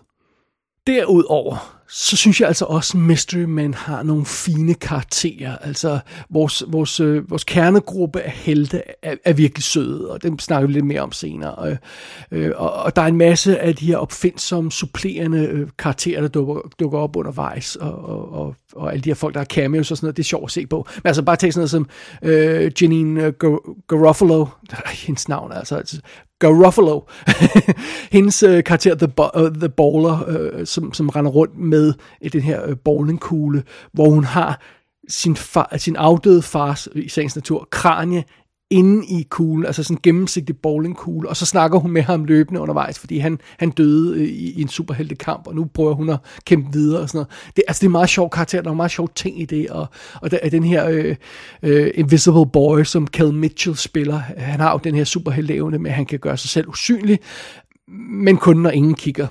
Derudover, 0.88 1.84
så 1.90 2.18
synes 2.18 2.42
jeg 2.42 2.48
altså 2.48 2.66
også, 2.66 2.98
at 2.98 3.04
Mystery 3.04 3.44
Man 3.44 3.74
har 3.74 4.04
nogle 4.04 4.26
fine 4.26 4.74
karakterer. 4.74 5.58
Altså, 5.58 6.00
vores, 6.30 6.64
vores, 6.68 7.00
øh, 7.00 7.30
vores 7.30 7.44
kernegruppe 7.44 8.22
af 8.22 8.32
helte 8.32 8.82
er, 9.02 9.16
er 9.26 9.34
virkelig 9.34 9.64
søde, 9.64 10.12
og 10.12 10.24
dem 10.24 10.40
snakker 10.40 10.68
vi 10.68 10.74
lidt 10.74 10.86
mere 10.86 11.02
om 11.02 11.12
senere. 11.12 11.56
Og, 11.56 11.78
øh, 12.32 12.52
og, 12.56 12.74
og 12.74 12.96
der 12.96 13.02
er 13.02 13.06
en 13.06 13.18
masse 13.18 13.60
af 13.60 13.76
de 13.76 13.86
her 13.86 13.98
opfindsomme, 13.98 14.72
supplerende 14.72 15.40
øh, 15.40 15.68
karakterer, 15.78 16.22
der 16.22 16.28
dukker, 16.28 16.62
dukker 16.80 17.00
op 17.00 17.16
undervejs, 17.16 17.76
og, 17.76 18.06
og, 18.06 18.32
og, 18.32 18.56
og 18.76 18.92
alle 18.92 19.02
de 19.02 19.10
her 19.10 19.16
folk, 19.16 19.34
der 19.34 19.40
har 19.40 19.46
cameos 19.46 19.92
og 19.92 19.98
sådan 19.98 20.06
noget, 20.06 20.18
det 20.18 20.24
er 20.24 20.28
sjovt 20.28 20.46
at 20.46 20.52
se 20.52 20.68
på. 20.68 20.88
Men 20.96 21.08
altså, 21.08 21.24
bare 21.24 21.36
tag 21.36 21.54
sådan 21.54 21.60
noget 21.60 21.70
som 21.70 21.90
øh, 22.22 22.72
Janine 22.82 23.24
øh, 23.24 23.34
Gar- 23.44 23.86
Garofalo, 23.88 24.46
hendes 25.06 25.28
navn 25.28 25.52
er 25.52 25.56
altså, 25.56 25.76
altså 25.76 26.02
Garofalo, 26.44 27.02
hendes 28.16 28.44
øh, 28.44 28.64
karakter 28.64 28.96
The, 28.96 29.08
Bo- 29.08 29.42
uh, 29.42 29.56
The 29.56 29.70
Bowler, 29.70 30.24
øh, 30.28 30.66
som, 30.66 30.94
som 30.94 31.10
render 31.10 31.32
rundt 31.32 31.58
med 31.58 31.94
øh, 32.24 32.32
den 32.32 32.42
her 32.42 32.70
øh, 32.70 32.78
bowlingkugle, 32.86 33.64
hvor 33.94 34.10
hun 34.10 34.24
har 34.24 34.62
sin, 35.10 35.36
far, 35.36 35.74
sin 35.78 35.96
afdøde 35.96 36.42
fars, 36.42 36.88
i 36.96 37.10
sagens 37.10 37.36
natur, 37.36 37.68
kranje 37.72 38.24
inde 38.70 39.06
i 39.06 39.28
kuglen, 39.30 39.66
altså 39.66 39.84
sådan 39.84 39.98
en 39.98 40.02
gennemsigtig 40.04 40.58
bowlingkugle, 40.58 41.30
og 41.30 41.38
så 41.38 41.46
snakker 41.46 41.80
hun 41.80 41.92
med 41.92 42.02
ham 42.02 42.26
løbende 42.26 42.62
undervejs, 42.62 43.00
fordi 43.00 43.18
han, 43.18 43.40
han 43.60 43.70
døde 43.70 44.18
øh, 44.20 44.28
i, 44.28 44.52
i 44.52 44.62
en 44.62 44.68
superheltekamp, 44.68 45.48
og 45.48 45.56
nu 45.56 45.66
prøver 45.74 45.94
hun 45.94 46.10
at 46.10 46.20
kæmpe 46.46 46.74
videre 46.74 47.02
og 47.02 47.10
sådan 47.10 47.18
noget. 47.18 47.54
Det, 47.56 47.64
altså 47.68 47.82
det 47.82 47.86
er 47.88 47.92
meget 47.92 48.10
sjov 48.10 48.30
karakter, 48.30 48.62
der 48.62 48.70
er 48.70 48.76
meget 48.76 48.92
sjov 48.92 49.10
ting 49.16 49.42
i 49.42 49.46
det, 49.46 49.70
og, 49.70 49.88
og 50.22 50.32
der 50.32 50.40
er 50.42 50.50
den 50.50 50.64
her 50.64 50.88
øh, 50.90 51.16
øh, 51.64 51.92
Invisible 51.96 52.46
Boy, 52.54 52.84
som 52.84 53.08
Cal 53.08 53.34
Mitchell 53.34 53.76
spiller, 53.76 54.18
han 54.38 54.60
har 54.60 54.72
jo 54.72 54.80
den 54.84 54.96
her 54.96 55.04
superhelteevne 55.04 55.80
med, 55.80 55.92
at 55.92 55.96
han 55.96 56.06
kan 56.06 56.20
gøre 56.20 56.38
sig 56.38 56.50
selv 56.50 56.68
usynlig, 56.68 57.20
men 58.10 58.38
kun 58.38 58.58
når 58.58 58.70
ingen 58.70 58.96
kigger. 58.96 59.28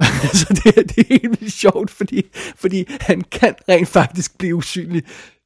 så 0.40 0.60
det, 0.64 0.74
det 0.74 0.98
er 0.98 1.04
helt 1.08 1.40
vildt 1.40 1.52
sjovt, 1.52 1.90
fordi, 1.90 2.22
fordi 2.56 2.84
han 3.00 3.20
kan 3.20 3.54
rent 3.68 3.88
faktisk 3.88 4.38
blive 4.38 4.54
usynlig, 4.54 5.02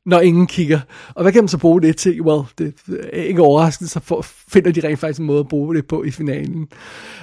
når 0.09 0.21
ingen 0.21 0.47
kigger. 0.47 0.81
Og 1.15 1.23
hvad 1.23 1.33
kan 1.33 1.43
man 1.43 1.49
så 1.49 1.59
bruge 1.59 1.83
det 1.83 1.97
til? 1.97 2.23
Well, 2.23 2.43
det 2.59 2.75
er 3.13 3.23
ikke 3.23 3.43
overraskende, 3.43 3.91
så 3.91 4.01
for, 4.01 4.27
finder 4.49 4.73
de 4.73 4.89
rent 4.89 4.99
faktisk 4.99 5.21
en 5.21 5.27
måde 5.27 5.41
at 5.41 5.49
bruge 5.49 5.75
det 5.75 5.87
på 5.87 6.05
i 6.05 6.11
finalen. 6.11 6.69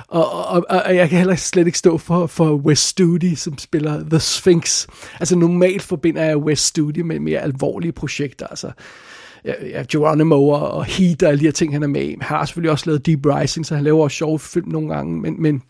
Og, 0.08 0.46
og, 0.48 0.66
og 0.70 0.96
jeg 0.96 1.10
kan 1.10 1.18
heller 1.18 1.36
slet 1.36 1.66
ikke 1.66 1.78
stå 1.78 1.98
for, 1.98 2.28
for 2.28 2.56
West 2.56 2.88
Studi, 2.88 3.36
som 3.36 3.58
spiller 3.58 4.10
The 4.10 4.20
Sphinx. 4.20 4.88
Altså 5.20 5.36
normalt 5.36 5.82
forbinder 5.82 6.24
jeg 6.24 6.38
West 6.38 6.66
Studi 6.66 7.02
med 7.02 7.20
mere 7.20 7.40
alvorlige 7.40 7.92
projekter, 7.92 8.48
altså 8.48 8.72
ja, 9.46 9.84
Geronimo 9.92 10.50
og 10.50 10.86
Heat 10.86 11.24
og 11.24 11.30
alle 11.30 11.40
de 11.40 11.46
her 11.46 11.52
ting, 11.52 11.74
han 11.74 11.84
er 11.84 11.88
med 11.88 12.02
i. 12.02 12.10
Han 12.10 12.22
har 12.22 12.46
selvfølgelig 12.46 12.72
også 12.72 12.86
lavet 12.90 13.06
Deep 13.06 13.26
Rising, 13.26 13.66
så 13.66 13.76
han 13.76 13.84
laver 13.84 14.04
også 14.04 14.18
sjove 14.18 14.40
film 14.40 14.70
nogle 14.70 14.94
gange, 14.94 15.22
men, 15.22 15.42
men 15.42 15.62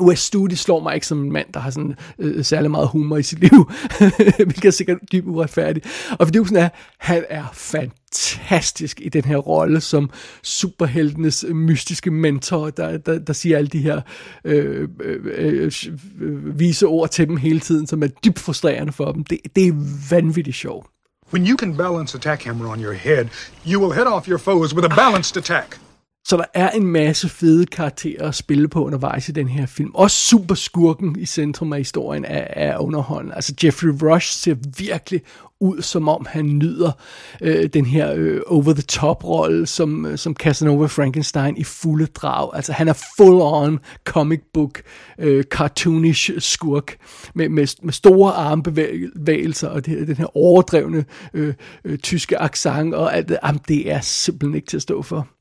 Wes 0.00 0.18
Studi 0.18 0.56
slår 0.56 0.80
mig 0.80 0.94
ikke 0.94 1.06
som 1.06 1.22
en 1.24 1.32
mand, 1.32 1.46
der 1.54 1.60
har 1.60 1.70
sådan 1.70 1.94
øh, 2.18 2.44
særlig 2.44 2.70
meget 2.70 2.88
humor 2.88 3.16
i 3.16 3.22
sit 3.22 3.40
liv, 3.40 3.70
hvilket 4.36 4.64
er 4.64 4.70
sikkert 4.70 4.98
dybt 5.12 5.26
uretfærdigt. 5.26 5.86
Og 6.18 6.26
fordi 6.26 6.38
sådan 6.38 6.56
er, 6.56 6.68
han 6.98 7.24
er 7.30 7.44
fantastisk 7.52 9.00
i 9.00 9.08
den 9.08 9.24
her 9.24 9.36
rolle 9.36 9.80
som 9.80 10.10
superheltenes 10.42 11.44
mystiske 11.48 12.10
mentor, 12.10 12.70
der, 12.70 12.98
der, 12.98 13.18
der 13.18 13.32
siger 13.32 13.58
alle 13.58 13.68
de 13.68 13.78
her 13.78 14.00
øh, 14.44 14.88
øh, 15.00 15.18
øh, 15.24 15.72
øh, 16.20 16.58
vise 16.58 16.86
ord 16.86 17.10
til 17.10 17.28
dem 17.28 17.36
hele 17.36 17.60
tiden, 17.60 17.86
som 17.86 18.02
er 18.02 18.06
dybt 18.06 18.38
frustrerende 18.38 18.92
for 18.92 19.12
dem. 19.12 19.24
Det, 19.24 19.38
det 19.56 19.66
er 19.66 19.72
vanvittigt 20.10 20.56
sjovt. 20.56 20.86
When 21.32 21.46
you 21.46 21.56
can 21.56 21.76
balance 21.76 22.16
attack 22.16 22.44
hammer 22.44 22.68
on 22.68 22.80
your 22.80 22.92
head, 22.92 23.26
you 23.66 23.80
will 23.80 23.92
head 23.92 24.06
off 24.06 24.28
your 24.28 24.38
foes 24.38 24.74
with 24.74 24.86
a 24.86 24.96
balanced 24.96 25.36
attack. 25.36 25.78
Så 26.28 26.36
der 26.36 26.44
er 26.54 26.70
en 26.70 26.86
masse 26.86 27.28
fede 27.28 27.66
karakterer 27.66 28.28
at 28.28 28.34
spille 28.34 28.68
på 28.68 28.84
undervejs 28.84 29.28
i 29.28 29.32
den 29.32 29.48
her 29.48 29.66
film. 29.66 29.90
Også 29.94 30.16
super 30.16 30.54
skurken 30.54 31.16
i 31.18 31.26
centrum 31.26 31.72
af 31.72 31.78
historien 31.78 32.24
er, 32.24 32.46
er 32.50 32.78
underholdende. 32.78 33.34
Altså 33.34 33.54
Jeffrey 33.64 33.90
Rush 34.02 34.38
ser 34.38 34.54
virkelig 34.78 35.22
ud, 35.60 35.82
som 35.82 36.08
om 36.08 36.26
han 36.28 36.44
nyder 36.44 36.92
øh, 37.40 37.68
den 37.68 37.86
her 37.86 38.12
øh, 38.16 38.40
over-the-top-rolle 38.46 39.66
som, 39.66 40.06
øh, 40.06 40.18
som 40.18 40.34
Casanova 40.34 40.86
Frankenstein 40.86 41.56
i 41.56 41.64
fulde 41.64 42.06
drag. 42.06 42.56
Altså 42.56 42.72
han 42.72 42.88
er 42.88 42.92
full-on 42.92 43.78
comic 44.04 44.40
book, 44.54 44.82
øh, 45.18 45.44
cartoonish 45.44 46.30
skurk 46.38 46.96
med, 47.34 47.48
med, 47.48 47.66
med 47.82 47.92
store 47.92 48.32
armbevægelser 48.32 49.68
og 49.68 49.86
det, 49.86 50.08
den 50.08 50.16
her 50.16 50.36
overdrevne 50.36 51.04
øh, 51.34 51.54
øh, 51.84 51.98
tyske 51.98 52.38
accent 52.38 52.94
og 52.94 53.16
alt 53.16 53.28
det. 53.28 53.38
Jamen, 53.44 53.60
det 53.68 53.92
er 53.92 54.00
simpelthen 54.00 54.54
ikke 54.54 54.68
til 54.68 54.76
at 54.76 54.82
stå 54.82 55.02
for. 55.02 55.35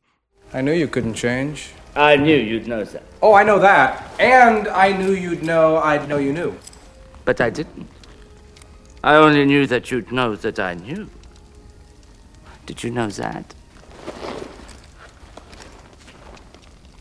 I 0.56 0.62
knew 0.62 0.72
you 0.72 0.88
couldn't 0.88 1.16
change. 1.16 1.72
I 1.98 2.16
knew 2.16 2.38
you'd 2.38 2.66
know 2.66 2.86
that. 2.86 3.04
Oh, 3.22 3.34
I 3.34 3.44
know 3.44 3.60
that. 3.60 4.10
And 4.22 4.70
I 4.70 4.96
knew 4.96 5.12
you'd 5.12 5.44
know 5.44 5.80
I'd 5.80 6.08
know 6.08 6.16
you 6.16 6.32
knew. 6.32 6.56
But 7.26 7.42
I 7.42 7.50
didn't. 7.50 7.90
I 9.04 9.16
only 9.16 9.44
knew 9.44 9.68
that 9.68 9.92
you'd 9.92 10.14
know 10.14 10.38
that 10.38 10.58
I 10.58 10.76
knew. 10.76 11.10
Did 12.66 12.86
you 12.86 12.90
know 12.90 13.10
that? 13.10 13.54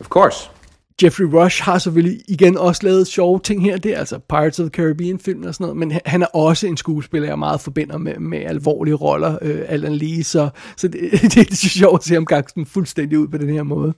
Of 0.00 0.08
course. 0.08 0.48
Jeffrey 1.04 1.26
Rush 1.26 1.62
har 1.62 1.78
selvfølgelig 1.78 2.20
igen 2.28 2.58
også 2.58 2.80
lavet 2.84 3.06
sjove 3.06 3.40
ting 3.44 3.62
her. 3.62 3.76
Det 3.76 3.94
er 3.94 3.98
altså 3.98 4.18
Pirates 4.18 4.60
of 4.60 4.64
the 4.64 4.70
Caribbean 4.70 5.18
film 5.18 5.42
og 5.42 5.54
sådan 5.54 5.64
noget, 5.64 5.76
men 5.76 5.92
han 6.06 6.22
er 6.22 6.26
også 6.26 6.66
en 6.66 6.76
skuespiller, 6.76 7.28
jeg 7.28 7.38
meget 7.38 7.60
forbinder 7.60 7.98
med, 7.98 8.14
med 8.18 8.38
alvorlige 8.38 8.94
roller, 8.94 9.38
øh, 9.42 9.60
Alan 9.68 9.94
Lee, 9.94 10.24
så, 10.24 10.48
så 10.76 10.88
det, 10.88 11.00
det, 11.22 11.34
det 11.34 11.50
er 11.50 11.68
sjovt 11.68 12.00
at 12.00 12.04
se 12.04 12.14
ham 12.14 12.24
gange 12.24 12.66
fuldstændig 12.66 13.18
ud 13.18 13.28
på 13.28 13.38
den 13.38 13.48
her 13.48 13.62
måde. 13.62 13.94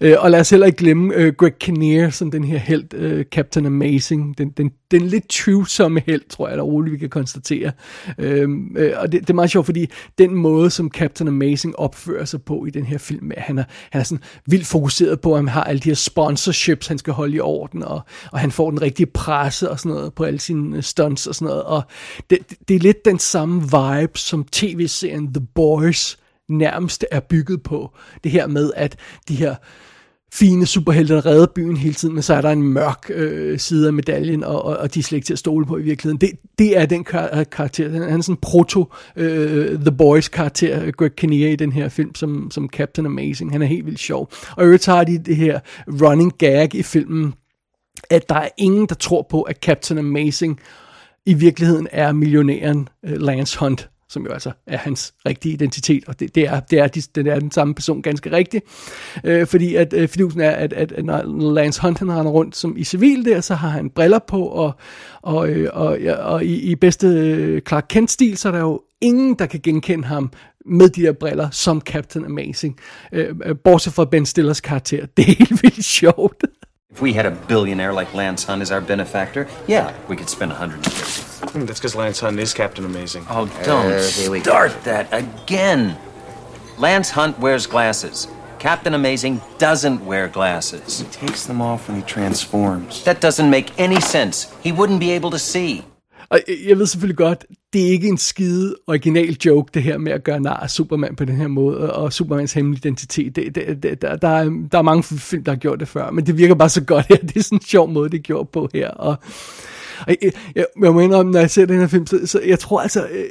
Øh, 0.00 0.14
og 0.18 0.30
lad 0.30 0.40
os 0.40 0.50
heller 0.50 0.66
ikke 0.66 0.78
glemme 0.78 1.14
øh, 1.14 1.32
Greg 1.34 1.58
Kinnear, 1.58 2.10
som 2.10 2.30
den 2.30 2.44
her 2.44 2.58
held, 2.58 2.94
øh, 2.94 3.24
Captain 3.24 3.66
Amazing, 3.66 4.38
den, 4.38 4.50
den, 4.50 4.70
den 4.90 5.06
lidt 5.06 5.28
tvivlsomme 5.28 6.02
held, 6.06 6.28
tror 6.28 6.48
jeg, 6.48 6.56
der 6.56 6.62
roligt 6.62 6.92
vi 6.92 6.98
kan 6.98 7.08
konstatere. 7.08 7.72
Øhm, 8.18 8.76
øh, 8.76 8.92
og 8.96 9.12
det, 9.12 9.20
det 9.20 9.30
er 9.30 9.34
meget 9.34 9.50
sjovt, 9.50 9.66
fordi 9.66 9.90
den 10.18 10.34
måde, 10.34 10.70
som 10.70 10.90
Captain 10.90 11.28
Amazing 11.28 11.78
opfører 11.78 12.24
sig 12.24 12.42
på 12.42 12.64
i 12.64 12.70
den 12.70 12.84
her 12.84 12.98
film, 12.98 13.30
han 13.36 13.58
er, 13.58 13.64
han 13.90 14.00
er 14.00 14.04
sådan 14.04 14.24
vildt 14.46 14.66
fokuseret 14.66 15.20
på, 15.20 15.32
at 15.32 15.38
han 15.38 15.48
har 15.48 15.64
alle 15.64 15.80
de 15.80 15.88
her 15.88 15.94
sponsorships, 15.94 16.86
han 16.86 16.98
skal 16.98 17.12
holde 17.12 17.36
i 17.36 17.40
orden, 17.40 17.82
og, 17.82 18.00
og 18.32 18.38
han 18.38 18.50
får 18.50 18.70
den 18.70 18.82
rigtige 18.82 19.06
presse 19.06 19.70
og 19.70 19.78
sådan 19.78 19.92
noget 19.92 20.14
på 20.14 20.24
alle 20.24 20.40
sine 20.40 20.76
øh, 20.76 20.82
stunts 20.82 21.26
og 21.26 21.34
sådan 21.34 21.48
noget. 21.48 21.62
Og 21.62 21.82
det, 22.30 22.38
det 22.68 22.76
er 22.76 22.80
lidt 22.80 23.04
den 23.04 23.18
samme 23.18 23.62
vibe, 23.62 24.18
som 24.18 24.44
tv-serien 24.44 25.34
The 25.34 25.46
Boys 25.54 26.18
nærmest 26.48 27.04
er 27.10 27.20
bygget 27.20 27.62
på. 27.62 27.94
Det 28.24 28.32
her 28.32 28.46
med, 28.46 28.72
at 28.76 28.96
de 29.28 29.34
her 29.34 29.54
fine 30.32 30.66
superhelte, 30.66 31.14
der 31.14 31.26
redder 31.26 31.46
byen 31.46 31.76
hele 31.76 31.94
tiden, 31.94 32.14
men 32.14 32.22
så 32.22 32.34
er 32.34 32.40
der 32.40 32.50
en 32.50 32.62
mørk 32.62 33.10
øh, 33.10 33.58
side 33.58 33.86
af 33.86 33.92
medaljen, 33.92 34.44
og, 34.44 34.64
og, 34.64 34.76
og 34.76 34.94
de 34.94 34.98
er 34.98 35.02
slet 35.02 35.16
ikke 35.16 35.26
til 35.26 35.32
at 35.32 35.38
stole 35.38 35.66
på 35.66 35.76
i 35.76 35.82
virkeligheden. 35.82 36.20
Det, 36.20 36.30
det 36.58 36.78
er 36.78 36.86
den 36.86 37.04
kar- 37.04 37.44
karakter, 37.44 37.90
han 37.90 38.02
er 38.02 38.22
sådan 38.22 38.32
en 38.32 38.38
proto 38.42 38.92
øh, 39.16 39.78
The 39.78 39.92
Boys 39.92 40.28
karakter, 40.28 40.90
Greg 40.90 41.16
Kinnear 41.16 41.50
i 41.50 41.56
den 41.56 41.72
her 41.72 41.88
film, 41.88 42.14
som, 42.14 42.50
som 42.50 42.68
Captain 42.68 43.06
Amazing. 43.06 43.52
Han 43.52 43.62
er 43.62 43.66
helt 43.66 43.86
vildt 43.86 44.00
sjov. 44.00 44.30
Og 44.56 44.62
i 44.62 44.66
øvrigt 44.66 44.86
har 44.86 45.04
de 45.04 45.18
det 45.18 45.36
her 45.36 45.60
running 46.02 46.32
gag 46.38 46.74
i 46.74 46.82
filmen, 46.82 47.34
at 48.10 48.28
der 48.28 48.34
er 48.34 48.48
ingen, 48.58 48.86
der 48.86 48.94
tror 48.94 49.26
på, 49.30 49.42
at 49.42 49.56
Captain 49.56 49.98
Amazing 49.98 50.60
i 51.26 51.34
virkeligheden 51.34 51.88
er 51.92 52.12
millionæren 52.12 52.88
øh, 53.04 53.20
Lance 53.20 53.58
Hunt 53.58 53.88
som 54.08 54.26
jo 54.26 54.32
altså 54.32 54.50
er 54.66 54.76
hans 54.76 55.14
rigtige 55.26 55.52
identitet, 55.52 56.04
og 56.06 56.20
det, 56.20 56.34
det, 56.34 56.48
er, 56.48 56.60
det, 56.60 56.78
er, 56.78 56.86
de, 56.86 57.02
den 57.14 57.26
er 57.26 57.40
den 57.40 57.50
samme 57.50 57.74
person 57.74 58.02
ganske 58.02 58.32
rigtigt, 58.32 58.64
øh, 59.24 59.46
fordi 59.46 59.74
at 59.74 59.92
øh, 59.92 60.08
fidusen 60.08 60.40
er, 60.40 60.50
at, 60.50 60.72
at, 60.72 60.92
at 60.92 61.04
når 61.04 61.52
Lance 61.52 61.82
Hunt 61.82 61.98
han 61.98 62.12
render 62.12 62.32
rundt 62.32 62.56
som 62.56 62.76
i 62.76 62.84
civil 62.84 63.24
der, 63.24 63.40
så 63.40 63.54
har 63.54 63.68
han 63.68 63.90
briller 63.90 64.18
på, 64.18 64.42
og, 64.42 64.72
og, 65.22 65.48
øh, 65.48 65.70
og, 65.72 65.98
og, 66.06 66.16
og 66.16 66.44
i, 66.44 66.70
i 66.70 66.74
bedste 66.74 67.06
øh, 67.06 67.60
Clark 67.60 67.86
Kent-stil, 67.88 68.36
så 68.36 68.48
er 68.48 68.52
der 68.52 68.60
jo 68.60 68.82
ingen, 69.00 69.34
der 69.34 69.46
kan 69.46 69.60
genkende 69.60 70.04
ham 70.04 70.32
med 70.66 70.88
de 70.88 71.02
der 71.02 71.12
briller 71.12 71.50
som 71.50 71.80
Captain 71.80 72.24
Amazing, 72.24 72.78
øh, 73.12 73.34
øh 73.44 73.56
bortset 73.64 73.92
fra 73.92 74.04
Ben 74.04 74.26
Stillers 74.26 74.60
karakter. 74.60 75.06
Det 75.16 75.22
er 75.22 75.34
helt 75.38 75.62
vildt 75.62 75.84
sjovt. 75.84 76.44
If 76.90 77.02
we 77.02 77.12
had 77.12 77.26
a 77.26 77.30
billionaire 77.30 77.92
like 77.92 78.14
Lance 78.14 78.44
Hunt 78.44 78.62
as 78.62 78.70
our 78.72 78.80
benefactor, 78.80 79.46
yeah, 79.66 79.92
we 80.08 80.16
could 80.16 80.28
spend 80.30 80.50
150. 80.52 81.48
Hmm, 81.58 81.66
that's 81.66 81.78
because 81.78 81.94
Lance 81.94 82.18
Hunt 82.20 82.38
is 82.40 82.54
Captain 82.54 82.84
Amazing. 82.86 83.26
Oh, 83.28 83.44
don't 83.64 83.92
Uh, 83.92 84.02
here 84.02 84.30
we 84.30 84.38
go. 84.38 84.50
start 84.50 84.72
that 84.84 85.06
again. 85.12 85.96
Lance 86.78 87.10
Hunt 87.10 87.38
wears 87.40 87.66
glasses. 87.66 88.28
Captain 88.58 88.94
Amazing 88.94 89.40
doesn't 89.58 90.04
wear 90.06 90.28
glasses. 90.28 91.00
He 91.00 91.04
takes 91.26 91.44
them 91.46 91.60
off 91.60 91.88
when 91.88 91.96
he 91.98 92.02
transforms. 92.02 93.04
That 93.04 93.20
doesn't 93.20 93.50
make 93.50 93.70
any 93.78 94.00
sense. 94.00 94.48
He 94.62 94.72
wouldn't 94.72 95.00
be 95.00 95.10
able 95.10 95.30
to 95.30 95.38
see. 95.38 95.84
Og 96.30 96.40
jeg 96.68 96.78
ved 96.78 96.86
selvfølgelig 96.86 97.16
godt, 97.16 97.44
det 97.72 97.86
er 97.86 97.90
ikke 97.90 98.08
en 98.08 98.18
skide 98.18 98.76
original 98.86 99.36
joke, 99.44 99.70
det 99.74 99.82
her 99.82 99.98
med 99.98 100.12
at 100.12 100.24
gøre 100.24 100.40
nar 100.40 100.56
af 100.56 100.70
Superman 100.70 101.16
på 101.16 101.24
den 101.24 101.36
her 101.36 101.48
måde, 101.48 101.92
og 101.92 102.12
Supermans 102.12 102.52
hemmelige 102.52 102.78
identitet. 102.78 103.36
Det, 103.36 103.54
det, 103.54 103.82
det, 103.82 104.02
der, 104.02 104.16
der, 104.16 104.28
er, 104.28 104.44
der 104.72 104.78
er 104.78 104.82
mange 104.82 105.02
film, 105.02 105.44
der 105.44 105.52
har 105.52 105.56
gjort 105.56 105.80
det 105.80 105.88
før, 105.88 106.10
men 106.10 106.26
det 106.26 106.38
virker 106.38 106.54
bare 106.54 106.68
så 106.68 106.84
godt 106.84 107.06
her. 107.08 107.16
Det 107.28 107.36
er 107.36 107.42
sådan 107.42 107.58
en 107.58 107.62
sjov 107.62 107.90
måde, 107.90 108.10
det 108.10 108.18
er 108.18 108.22
gjort 108.22 108.48
på 108.48 108.68
her. 108.74 108.88
Og, 108.88 109.16
og 110.06 110.16
jeg, 110.22 110.32
jeg, 110.54 110.66
jeg 110.82 110.92
må 110.94 111.00
indrømme, 111.00 111.32
når 111.32 111.40
jeg 111.40 111.50
ser 111.50 111.66
den 111.66 111.80
her 111.80 111.86
film, 111.86 112.06
så, 112.06 112.26
så 112.26 112.40
jeg 112.46 112.58
tror 112.58 112.80
altså... 112.80 113.06
Øh, 113.12 113.24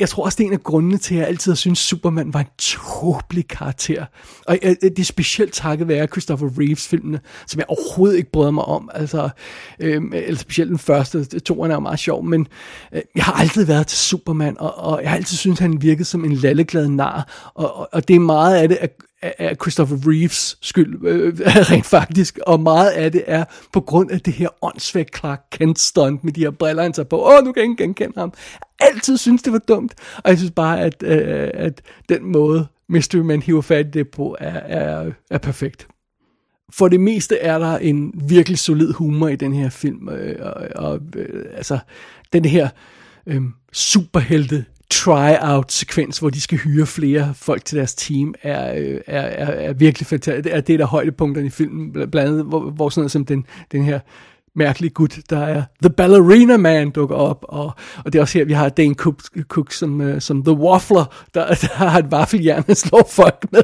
jeg 0.00 0.08
tror 0.08 0.24
også, 0.24 0.36
det 0.36 0.44
er 0.44 0.48
en 0.48 0.52
af 0.52 0.62
grundene 0.62 0.98
til, 0.98 1.14
at 1.14 1.20
jeg 1.20 1.28
altid 1.28 1.52
har 1.52 1.56
syntes, 1.56 1.78
Superman 1.78 2.34
var 2.34 2.40
en 2.40 2.46
tåbelig 2.58 3.48
karakter. 3.48 4.04
Og 4.46 4.58
øh, 4.62 4.70
øh, 4.70 4.90
det 4.90 4.98
er 4.98 5.04
specielt 5.04 5.52
takket 5.52 5.88
være 5.88 6.06
Christopher 6.06 6.48
Reeves-filmene, 6.58 7.20
som 7.46 7.58
jeg 7.58 7.66
overhovedet 7.68 8.16
ikke 8.16 8.30
bryder 8.30 8.50
mig 8.50 8.64
om. 8.64 8.90
Altså, 8.94 9.28
øh, 9.80 10.02
eller 10.12 10.38
specielt 10.38 10.70
den 10.70 10.78
første, 10.78 11.40
toerne 11.40 11.74
er 11.74 11.78
meget 11.78 11.98
sjov, 11.98 12.24
men 12.24 12.46
øh, 12.92 13.02
jeg 13.14 13.24
har 13.24 13.32
aldrig 13.32 13.68
været 13.68 13.86
til 13.86 13.98
Superman, 13.98 14.56
og, 14.58 14.78
og 14.78 15.02
jeg 15.02 15.10
har 15.10 15.16
altid 15.16 15.36
syntes, 15.36 15.58
han 15.58 15.82
virkede 15.82 16.04
som 16.04 16.24
en 16.24 16.32
lalleglad 16.32 16.88
nar. 16.88 17.52
Og, 17.54 17.76
og, 17.76 17.88
og 17.92 18.08
det 18.08 18.16
er 18.16 18.20
meget 18.20 18.56
af 18.56 18.68
det, 18.68 18.78
at 18.80 18.90
af 19.38 19.56
Christopher 19.62 19.96
Reeves 20.06 20.58
skyld, 20.62 21.06
øh, 21.06 21.38
rent 21.70 21.86
faktisk, 21.86 22.38
og 22.46 22.60
meget 22.60 22.90
af 22.90 23.12
det 23.12 23.24
er 23.26 23.44
på 23.72 23.80
grund 23.80 24.10
af 24.10 24.20
det 24.20 24.32
her 24.32 24.48
åndssvagt 24.62 25.16
Clark 25.16 25.42
Kent 25.52 25.78
stunt 25.78 26.24
med 26.24 26.32
de 26.32 26.40
her 26.40 26.50
briller, 26.50 26.82
han 26.82 26.92
tager 26.92 27.08
på. 27.08 27.26
Åh, 27.26 27.44
nu 27.44 27.52
kan 27.52 27.62
jeg 27.62 27.70
ikke 27.70 27.82
genkende 27.82 28.20
ham. 28.20 28.32
Altid 28.80 29.16
synes, 29.16 29.42
det 29.42 29.52
var 29.52 29.58
dumt, 29.58 29.94
og 30.16 30.30
jeg 30.30 30.38
synes 30.38 30.52
bare, 30.56 30.80
at, 30.80 31.02
øh, 31.02 31.50
at 31.54 31.82
den 32.08 32.32
måde, 32.32 32.66
Mystery 32.88 33.18
Man 33.18 33.42
hiver 33.42 33.62
fat 33.62 33.86
i 33.86 33.90
det 33.90 34.08
på, 34.08 34.36
er, 34.40 34.60
er, 34.78 35.10
er 35.30 35.38
perfekt. 35.38 35.88
For 36.72 36.88
det 36.88 37.00
meste 37.00 37.38
er 37.38 37.58
der 37.58 37.78
en 37.78 38.12
virkelig 38.28 38.58
solid 38.58 38.92
humor 38.92 39.28
i 39.28 39.36
den 39.36 39.52
her 39.52 39.68
film, 39.68 40.08
øh, 40.08 40.36
og, 40.40 40.68
og 40.74 41.00
øh, 41.16 41.44
altså, 41.54 41.78
den 42.32 42.44
her 42.44 42.68
øh, 43.26 43.42
superhelte 43.72 44.64
try-out-sekvens, 44.90 46.18
hvor 46.18 46.30
de 46.30 46.40
skal 46.40 46.58
hyre 46.58 46.86
flere 46.86 47.34
folk 47.34 47.64
til 47.64 47.78
deres 47.78 47.94
team, 47.94 48.34
er, 48.42 48.74
øh, 48.78 49.00
er, 49.06 49.20
er, 49.20 49.46
er 49.46 49.72
virkelig 49.72 50.06
fantastisk. 50.06 50.44
Det 50.44 50.54
er 50.54 50.60
det, 50.60 50.78
der 50.78 50.86
højdepunkter 50.86 51.40
højdepunkterne 51.40 51.46
i 51.46 51.50
filmen, 51.50 52.10
blandt 52.10 52.30
andet, 52.30 52.44
hvor, 52.44 52.70
hvor 52.70 52.88
sådan 52.88 53.00
noget 53.00 53.12
som 53.12 53.24
den, 53.24 53.46
den 53.72 53.84
her 53.84 54.00
mærkelig 54.54 54.94
gut, 54.94 55.18
der 55.30 55.38
er 55.38 55.62
The 55.82 55.90
Ballerina 55.90 56.56
Man, 56.56 56.90
dukker 56.90 57.16
op, 57.16 57.44
og, 57.48 57.72
og 58.04 58.12
det 58.12 58.14
er 58.14 58.22
også 58.22 58.38
her, 58.38 58.44
vi 58.44 58.52
har 58.52 58.68
Dane 58.68 58.94
Cook, 58.94 59.20
Cook 59.48 59.72
som, 59.72 60.00
uh, 60.00 60.18
som 60.18 60.42
The 60.42 60.52
Waffler, 60.52 61.04
der, 61.34 61.46
der 61.62 61.74
har 61.74 61.98
et 61.98 62.10
vaffeljern, 62.10 62.64
han 62.66 62.74
slår 62.74 63.08
folk 63.12 63.46
med. 63.52 63.62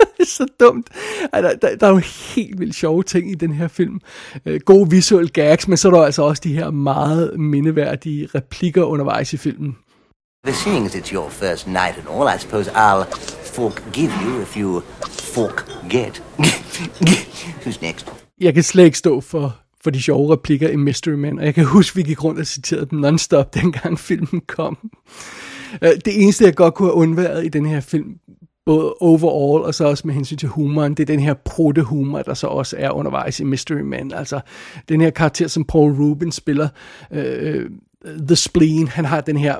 det 0.00 0.20
er 0.20 0.26
så 0.26 0.46
dumt. 0.60 0.86
Der, 1.34 1.40
der, 1.40 1.76
der 1.76 1.86
er 1.86 1.90
jo 1.90 2.00
helt 2.34 2.60
vildt 2.60 2.74
sjove 2.74 3.02
ting 3.02 3.30
i 3.30 3.34
den 3.34 3.52
her 3.52 3.68
film. 3.68 4.00
Øh, 4.46 4.60
gode 4.60 4.90
visuelle 4.90 5.28
gags, 5.28 5.68
men 5.68 5.76
så 5.76 5.88
er 5.88 5.92
der 5.92 6.02
altså 6.02 6.22
også 6.22 6.42
de 6.44 6.54
her 6.54 6.70
meget 6.70 7.40
mindeværdige 7.40 8.28
replikker 8.34 8.82
undervejs 8.82 9.32
i 9.32 9.36
filmen. 9.36 9.76
The 10.44 10.52
seeing 10.52 10.86
as 10.86 10.94
it's 10.94 11.12
your 11.12 11.30
first 11.30 11.66
night 11.66 11.98
and 11.98 12.06
all, 12.08 12.28
I 12.28 12.38
suppose 12.38 12.68
I'll 12.68 13.04
forgive 13.42 14.12
you 14.22 14.40
if 14.42 14.56
you 14.56 14.82
forget. 15.08 16.22
Who's 17.64 17.82
next? 17.82 18.12
Jeg 18.40 18.54
kan 18.54 18.62
slet 18.62 18.84
ikke 18.84 18.98
stå 18.98 19.20
for, 19.20 19.56
for 19.82 19.90
de 19.90 20.02
sjove 20.02 20.32
replikker 20.32 20.68
i 20.68 20.76
Mystery 20.76 21.12
Man, 21.12 21.38
og 21.38 21.44
jeg 21.44 21.54
kan 21.54 21.64
huske, 21.64 21.92
at 21.92 21.96
vi 21.96 22.02
gik 22.02 22.24
rundt 22.24 22.40
og 22.40 22.46
citerede 22.46 22.86
dem 22.86 22.98
non-stop, 22.98 23.54
dengang 23.62 23.98
filmen 23.98 24.40
kom. 24.46 24.90
Øh, 25.82 25.90
det 26.04 26.22
eneste, 26.22 26.44
jeg 26.44 26.54
godt 26.54 26.74
kunne 26.74 26.88
have 26.88 26.94
undværet 26.94 27.44
i 27.44 27.48
den 27.48 27.66
her 27.66 27.80
film, 27.80 28.14
både 28.66 28.94
overall 29.00 29.64
og 29.64 29.74
så 29.74 29.84
også 29.84 30.06
med 30.06 30.14
hensyn 30.14 30.36
til 30.36 30.48
humoren, 30.48 30.94
det 30.94 31.02
er 31.02 31.06
den 31.06 31.20
her 31.20 31.34
prote 31.34 31.82
humor, 31.82 32.22
der 32.22 32.34
så 32.34 32.46
også 32.46 32.76
er 32.78 32.90
undervejs 32.90 33.40
i 33.40 33.44
Mystery 33.44 33.80
Man. 33.80 34.12
Altså, 34.12 34.40
den 34.88 35.00
her 35.00 35.10
karakter, 35.10 35.48
som 35.48 35.64
Paul 35.64 35.92
Rubin 35.92 36.32
spiller, 36.32 36.68
øh, 37.10 37.70
øh, 38.04 38.18
The 38.26 38.36
Spleen, 38.36 38.88
han 38.88 39.04
har 39.04 39.20
den 39.20 39.36
her 39.36 39.56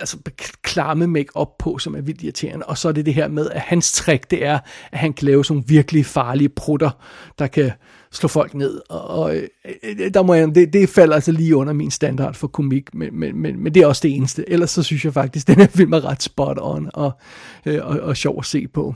altså, 0.00 0.16
klamme 0.62 1.06
make 1.06 1.36
op 1.36 1.58
på, 1.58 1.78
som 1.78 1.94
er 1.94 2.00
vildt 2.00 2.22
irriterende. 2.22 2.66
Og 2.66 2.78
så 2.78 2.88
er 2.88 2.92
det 2.92 3.06
det 3.06 3.14
her 3.14 3.28
med, 3.28 3.50
at 3.50 3.60
hans 3.60 3.92
trick, 3.92 4.30
det 4.30 4.46
er, 4.46 4.58
at 4.92 4.98
han 4.98 5.12
kan 5.12 5.26
lave 5.26 5.44
sådan 5.44 5.64
virkelig 5.66 6.06
farlige 6.06 6.48
prutter, 6.48 6.90
der 7.38 7.46
kan 7.46 7.70
slå 8.12 8.28
folk 8.28 8.54
ned. 8.54 8.80
Og, 8.88 9.08
og 9.08 9.36
øh, 9.36 10.14
der 10.14 10.22
må 10.22 10.34
jeg, 10.34 10.54
det, 10.54 10.72
det 10.72 10.88
falder 10.88 11.14
altså 11.14 11.32
lige 11.32 11.56
under 11.56 11.72
min 11.72 11.90
standard 11.90 12.34
for 12.34 12.46
komik, 12.46 12.94
men, 12.94 13.18
men, 13.18 13.38
men, 13.38 13.62
men 13.62 13.74
det 13.74 13.82
er 13.82 13.86
også 13.86 14.00
det 14.02 14.16
eneste. 14.16 14.50
Ellers 14.50 14.70
så 14.70 14.82
synes 14.82 15.04
jeg 15.04 15.14
faktisk, 15.14 15.48
at 15.48 15.54
den 15.56 15.62
her 15.62 15.70
film 15.70 15.92
er 15.92 16.04
ret 16.04 16.22
spot 16.22 16.58
on 16.60 16.90
og, 16.94 17.12
og, 17.66 17.72
og, 17.72 18.00
og 18.00 18.16
sjov 18.16 18.38
at 18.38 18.46
se 18.46 18.68
på. 18.68 18.94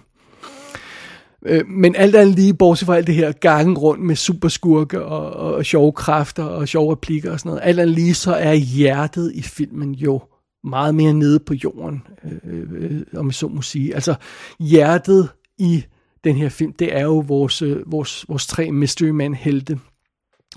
Øh, 1.46 1.66
men 1.68 1.96
alt 1.96 2.14
andet 2.14 2.34
lige, 2.34 2.54
bortset 2.54 2.86
fra 2.86 2.96
alt 2.96 3.06
det 3.06 3.14
her 3.14 3.32
gangen 3.32 3.78
rundt 3.78 4.04
med 4.04 4.16
superskurke 4.16 5.04
og, 5.04 5.32
og, 5.32 5.54
og 5.54 5.64
sjove 5.64 5.92
kræfter 5.92 6.44
og 6.44 6.68
sjove 6.68 6.92
replikker 6.92 7.32
og 7.32 7.38
sådan 7.38 7.50
noget, 7.50 7.62
alt 7.64 7.80
andet 7.80 7.94
lige, 7.94 8.14
så 8.14 8.34
er 8.34 8.54
hjertet 8.54 9.32
i 9.34 9.42
filmen 9.42 9.94
jo 9.94 10.20
meget 10.64 10.94
mere 10.94 11.12
nede 11.12 11.38
på 11.38 11.54
jorden, 11.54 12.02
øh, 12.44 12.62
øh, 12.72 13.02
om 13.16 13.26
jeg 13.26 13.34
så 13.34 13.48
må 13.48 13.62
sige. 13.62 13.94
Altså 13.94 14.14
hjertet 14.60 15.28
i 15.58 15.84
den 16.24 16.36
her 16.36 16.48
film, 16.48 16.72
det 16.72 16.96
er 16.96 17.02
jo 17.02 17.18
vores, 17.18 17.62
øh, 17.62 17.92
vores, 17.92 18.24
vores 18.28 18.46
tre 18.46 18.70
Mystery 18.70 19.08
Man 19.08 19.34
helte. 19.34 19.78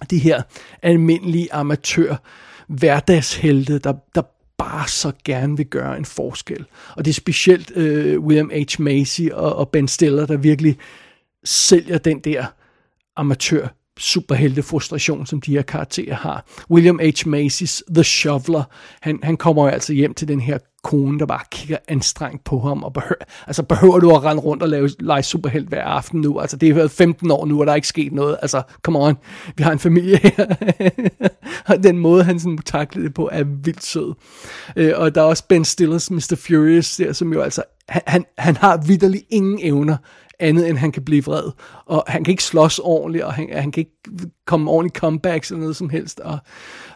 De 0.09 0.17
her 0.17 0.41
almindelige 0.81 1.53
amatør 1.53 2.15
hverdagshelte, 2.67 3.79
der, 3.79 3.93
der 4.15 4.21
bare 4.57 4.87
så 4.87 5.11
gerne 5.23 5.57
vil 5.57 5.65
gøre 5.65 5.97
en 5.97 6.05
forskel. 6.05 6.65
Og 6.95 7.05
det 7.05 7.11
er 7.11 7.13
specielt 7.13 7.71
øh, 7.77 8.19
William 8.19 8.51
H. 8.53 8.81
Macy 8.81 9.21
og, 9.33 9.55
og 9.55 9.69
Ben 9.69 9.87
Stiller, 9.87 10.25
der 10.25 10.37
virkelig 10.37 10.77
sælger 11.43 11.97
den 11.97 12.19
der 12.19 12.45
amatør 13.15 13.67
superhelte 13.99 14.63
frustration, 14.63 15.25
som 15.25 15.41
de 15.41 15.51
her 15.51 15.61
karakterer 15.61 16.15
har. 16.15 16.45
William 16.71 16.99
H. 16.99 17.27
Macy's 17.27 17.81
The 17.93 18.03
Shoveler, 18.03 18.63
han, 19.01 19.19
han 19.23 19.37
kommer 19.37 19.63
jo 19.63 19.69
altså 19.69 19.93
hjem 19.93 20.13
til 20.13 20.27
den 20.27 20.39
her 20.39 20.57
kone, 20.83 21.19
der 21.19 21.25
bare 21.25 21.43
kigger 21.51 21.77
anstrengt 21.87 22.43
på 22.43 22.59
ham, 22.59 22.83
og 22.83 22.93
behøver, 22.93 23.23
altså 23.47 23.63
behøver 23.63 23.99
du 23.99 24.15
at 24.15 24.23
rende 24.23 24.41
rundt 24.43 24.63
og 24.63 24.69
lave, 24.69 24.89
lege 24.99 25.23
superhelt 25.23 25.69
hver 25.69 25.83
aften 25.83 26.21
nu? 26.21 26.39
Altså 26.39 26.57
det 26.57 26.69
er 26.69 26.73
været 26.73 26.91
15 26.91 27.31
år 27.31 27.45
nu, 27.45 27.59
og 27.59 27.65
der 27.65 27.71
er 27.71 27.75
ikke 27.75 27.87
sket 27.87 28.13
noget. 28.13 28.37
Altså, 28.41 28.61
come 28.83 28.99
on, 28.99 29.17
vi 29.57 29.63
har 29.63 29.71
en 29.71 29.79
familie 29.79 30.17
her. 30.17 30.45
og 31.69 31.83
den 31.83 31.97
måde, 31.97 32.23
han 32.23 32.39
sådan 32.39 32.57
taklede 32.57 33.05
det 33.05 33.13
på, 33.13 33.29
er 33.31 33.43
vildt 33.43 33.83
sød. 33.83 34.13
Øh, 34.75 34.93
og 34.95 35.15
der 35.15 35.21
er 35.21 35.25
også 35.25 35.43
Ben 35.49 35.65
Stillers 35.65 36.11
Mr. 36.11 36.35
Furious, 36.47 36.95
der, 36.95 37.13
som 37.13 37.33
jo 37.33 37.41
altså, 37.41 37.63
han, 37.89 38.01
han, 38.07 38.25
han 38.37 38.55
har 38.55 38.77
vidderlig 38.87 39.23
ingen 39.29 39.59
evner 39.61 39.97
andet 40.39 40.69
end 40.69 40.77
han 40.77 40.91
kan 40.91 41.03
blive 41.03 41.23
vred. 41.23 41.51
Og 41.85 42.03
han 42.07 42.23
kan 42.23 42.31
ikke 42.31 42.43
slås 42.43 42.79
ordentligt, 42.79 43.23
og 43.23 43.33
han, 43.33 43.49
han 43.51 43.71
kan 43.71 43.81
ikke 43.81 44.29
komme 44.45 44.71
ordentligt 44.71 44.97
comebacks 44.97 45.49
eller 45.49 45.61
noget 45.61 45.75
som 45.75 45.89
helst. 45.89 46.19
Og, 46.19 46.37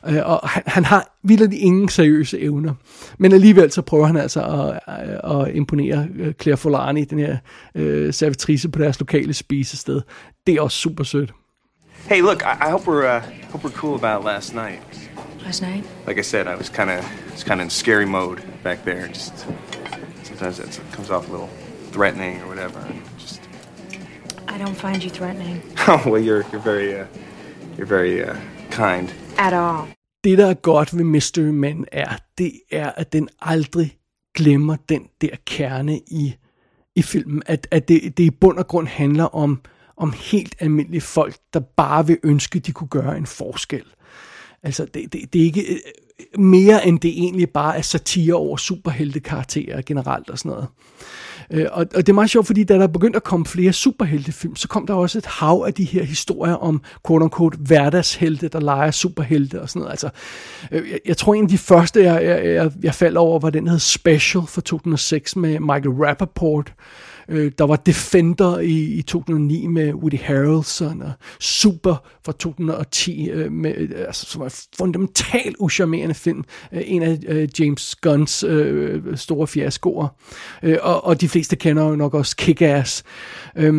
øh, 0.07 0.19
og 0.25 0.49
han, 0.49 0.63
han 0.65 0.85
har 0.85 1.17
vildt 1.23 1.53
ingen 1.53 1.89
seriøse 1.89 2.39
evner. 2.39 2.73
Men 3.17 3.33
alligevel 3.33 3.71
så 3.71 3.81
prøver 3.81 4.05
han 4.05 4.17
altså 4.17 4.41
at, 4.41 4.79
at, 4.95 5.31
at 5.31 5.55
imponere 5.55 6.07
øh, 6.19 6.33
Claire 6.41 6.57
Forlani, 6.57 7.03
den 7.03 7.19
her 7.19 7.37
øh, 7.75 8.13
servitrice 8.13 8.69
på 8.69 8.79
deres 8.79 8.99
lokale 8.99 9.33
spisested. 9.33 10.01
Det 10.47 10.55
er 10.55 10.61
også 10.61 10.77
super 10.77 11.03
sødt. 11.03 11.33
Hey, 12.07 12.21
look, 12.21 12.41
I, 12.41 12.67
I 12.67 12.69
hope 12.71 12.87
we're 12.87 13.17
uh, 13.17 13.21
hope 13.51 13.67
we're 13.67 13.77
cool 13.77 13.95
about 13.95 14.25
last 14.25 14.55
night. 14.55 15.09
Last 15.43 15.61
night? 15.61 15.83
Like 16.07 16.17
I 16.17 16.23
said, 16.23 16.47
I 16.47 16.55
was 16.55 16.69
kind 16.69 16.89
of 16.89 17.03
was 17.31 17.43
kind 17.43 17.59
of 17.59 17.65
in 17.65 17.69
scary 17.69 18.05
mode 18.05 18.41
back 18.63 18.83
there. 18.83 19.07
Just 19.07 19.45
sometimes 20.23 20.59
it 20.59 20.81
comes 20.91 21.09
off 21.09 21.27
a 21.29 21.31
little 21.31 21.49
threatening 21.91 22.41
or 22.41 22.47
whatever. 22.47 22.79
I 24.49 24.57
don't 24.57 24.75
find 24.75 25.03
you 25.03 25.09
threatening. 25.09 25.61
Oh, 25.87 26.11
well, 26.11 26.23
you're, 26.23 26.43
you're 26.51 26.63
very, 26.63 27.01
uh, 27.01 27.05
you're 27.77 27.89
very 27.89 28.23
uh, 28.23 28.35
kind. 28.71 29.09
At 29.37 29.53
all. 29.53 29.87
Det, 30.23 30.37
der 30.37 30.45
er 30.45 30.53
godt 30.53 30.97
ved 30.97 31.03
Mystery 31.03 31.41
Man, 31.41 31.85
er, 31.91 32.17
det 32.37 32.51
er, 32.71 32.91
at 32.91 33.13
den 33.13 33.29
aldrig 33.41 33.97
glemmer 34.35 34.75
den 34.89 35.07
der 35.21 35.35
kerne 35.45 35.97
i, 35.97 36.35
i 36.95 37.01
filmen. 37.01 37.43
At, 37.45 37.67
at 37.71 37.87
det, 37.87 38.17
det 38.17 38.23
i 38.23 38.29
bund 38.29 38.57
og 38.57 38.67
grund 38.67 38.87
handler 38.87 39.35
om, 39.35 39.61
om 39.97 40.13
helt 40.17 40.55
almindelige 40.59 41.01
folk, 41.01 41.35
der 41.53 41.59
bare 41.59 42.07
vil 42.07 42.17
ønske, 42.23 42.59
de 42.59 42.71
kunne 42.71 42.87
gøre 42.87 43.17
en 43.17 43.25
forskel. 43.25 43.83
Altså, 44.63 44.85
det, 44.85 45.13
det, 45.13 45.33
det 45.33 45.41
er 45.41 45.45
ikke 45.45 45.65
øh, 45.73 46.39
mere 46.41 46.87
end 46.87 46.99
det 46.99 47.11
egentlig 47.11 47.49
bare 47.49 47.77
er 47.77 47.81
satire 47.81 48.33
over 48.33 48.57
superheltekarakterer 48.57 49.81
generelt 49.81 50.29
og 50.29 50.37
sådan 50.37 50.49
noget. 50.49 50.67
Øh, 51.51 51.65
og, 51.71 51.85
og 51.95 51.97
det 52.07 52.09
er 52.09 52.13
meget 52.13 52.29
sjovt, 52.29 52.47
fordi 52.47 52.63
da 52.63 52.73
der 52.73 52.87
begyndte 52.87 53.17
at 53.17 53.23
komme 53.23 53.45
flere 53.45 53.73
superheltefilm, 53.73 54.55
så 54.55 54.67
kom 54.67 54.87
der 54.87 54.93
også 54.93 55.17
et 55.17 55.25
hav 55.25 55.63
af 55.67 55.73
de 55.73 55.83
her 55.83 56.03
historier 56.03 56.53
om 56.53 56.81
quote-unquote 57.07 57.57
hverdagshelte, 57.57 58.47
der 58.47 58.59
leger 58.59 58.91
superhelte 58.91 59.61
og 59.61 59.69
sådan 59.69 59.79
noget. 59.79 59.91
Altså, 59.91 60.09
øh, 60.71 60.89
jeg, 60.91 60.99
jeg 61.05 61.17
tror 61.17 61.33
en 61.33 61.43
af 61.43 61.49
de 61.49 61.57
første, 61.57 62.03
jeg, 62.03 62.23
jeg, 62.23 62.45
jeg, 62.45 62.71
jeg 62.83 62.95
faldt 62.95 63.17
over, 63.17 63.39
var 63.39 63.49
den, 63.49 63.65
der 63.65 63.71
hed 63.71 63.79
Special 63.79 64.43
fra 64.47 64.61
2006 64.61 65.35
med 65.35 65.59
Michael 65.59 65.89
Rappaport, 65.89 66.73
Øh, 67.29 67.51
der 67.57 67.63
var 67.63 67.75
Defender 67.75 68.59
i, 68.59 68.93
i 68.93 69.01
2009 69.01 69.67
med 69.67 69.93
Woody 69.93 70.19
Harrelson, 70.19 71.01
og 71.01 71.11
Super 71.39 71.95
fra 72.25 72.31
2010, 72.31 73.29
øh, 73.29 73.51
med, 73.51 73.77
øh, 73.77 73.89
altså, 73.97 74.25
som 74.25 74.39
var 74.39 74.45
en 74.45 74.51
fundamentalt 74.77 75.55
uscharmerende 75.59 76.15
film. 76.15 76.43
Øh, 76.73 76.81
en 76.85 77.03
af 77.03 77.19
øh, 77.27 77.49
James 77.59 77.95
Gunns 77.95 78.43
øh, 78.43 79.17
store 79.17 79.47
fiaskoer. 79.47 80.07
Øh, 80.63 80.77
og, 80.81 81.05
og 81.05 81.21
de 81.21 81.29
fleste 81.29 81.55
kender 81.55 81.89
jo 81.89 81.95
nok 81.95 82.13
også 82.13 82.35
Kick-Ass. 82.41 83.03
Øh, 83.55 83.73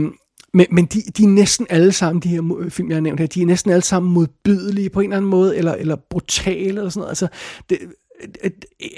men, 0.55 0.67
men 0.71 0.87
de, 0.87 1.03
de 1.17 1.25
er 1.25 1.29
næsten 1.29 1.67
alle 1.71 1.93
sammen, 1.93 2.23
de 2.23 2.29
her 2.29 2.59
øh, 2.59 2.71
film, 2.71 2.89
jeg 2.89 2.97
har 2.97 3.01
nævnt 3.01 3.21
her, 3.21 3.27
de 3.27 3.43
er 3.43 3.47
næsten 3.47 3.71
alle 3.71 3.85
sammen 3.85 4.13
modbydelige 4.13 4.91
på 4.91 5.01
en 5.01 5.05
eller 5.05 5.17
anden 5.17 5.31
måde, 5.31 5.57
eller, 5.57 5.75
eller 5.75 5.97
brutale, 6.11 6.67
eller 6.67 6.89
sådan 6.89 7.01
noget. 7.01 7.11
Altså, 7.11 7.29
det, 7.71 7.79
øh, 8.23 8.51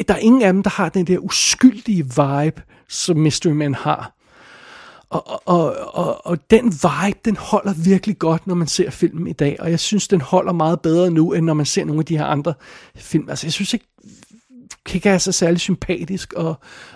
der 0.08 0.14
er 0.14 0.18
ingen 0.18 0.42
af 0.42 0.52
dem, 0.52 0.62
der 0.62 0.70
har 0.70 0.88
den 0.88 1.06
der 1.06 1.18
uskyldige 1.18 2.04
vibe, 2.04 2.62
som 2.88 3.16
Mystery 3.16 3.52
Man 3.52 3.74
har. 3.74 4.21
Og, 5.12 5.42
og, 5.44 5.76
og, 5.94 6.26
og 6.26 6.50
den 6.50 6.64
vibe, 6.64 7.18
den 7.24 7.36
holder 7.36 7.74
virkelig 7.84 8.18
godt, 8.18 8.46
når 8.46 8.54
man 8.54 8.68
ser 8.68 8.90
filmen 8.90 9.26
i 9.26 9.32
dag. 9.32 9.56
Og 9.60 9.70
jeg 9.70 9.80
synes, 9.80 10.08
den 10.08 10.20
holder 10.20 10.52
meget 10.52 10.80
bedre 10.80 11.10
nu, 11.10 11.32
end 11.32 11.46
når 11.46 11.54
man 11.54 11.66
ser 11.66 11.84
nogle 11.84 12.00
af 12.00 12.04
de 12.04 12.18
her 12.18 12.24
andre 12.24 12.54
film. 12.96 13.28
Altså, 13.28 13.46
jeg 13.46 13.52
synes 13.52 13.72
ikke, 13.72 13.86
Kick-Ass 14.88 15.28
er 15.28 15.32
særlig 15.32 15.60
sympatisk, 15.60 16.32
og 16.32 16.54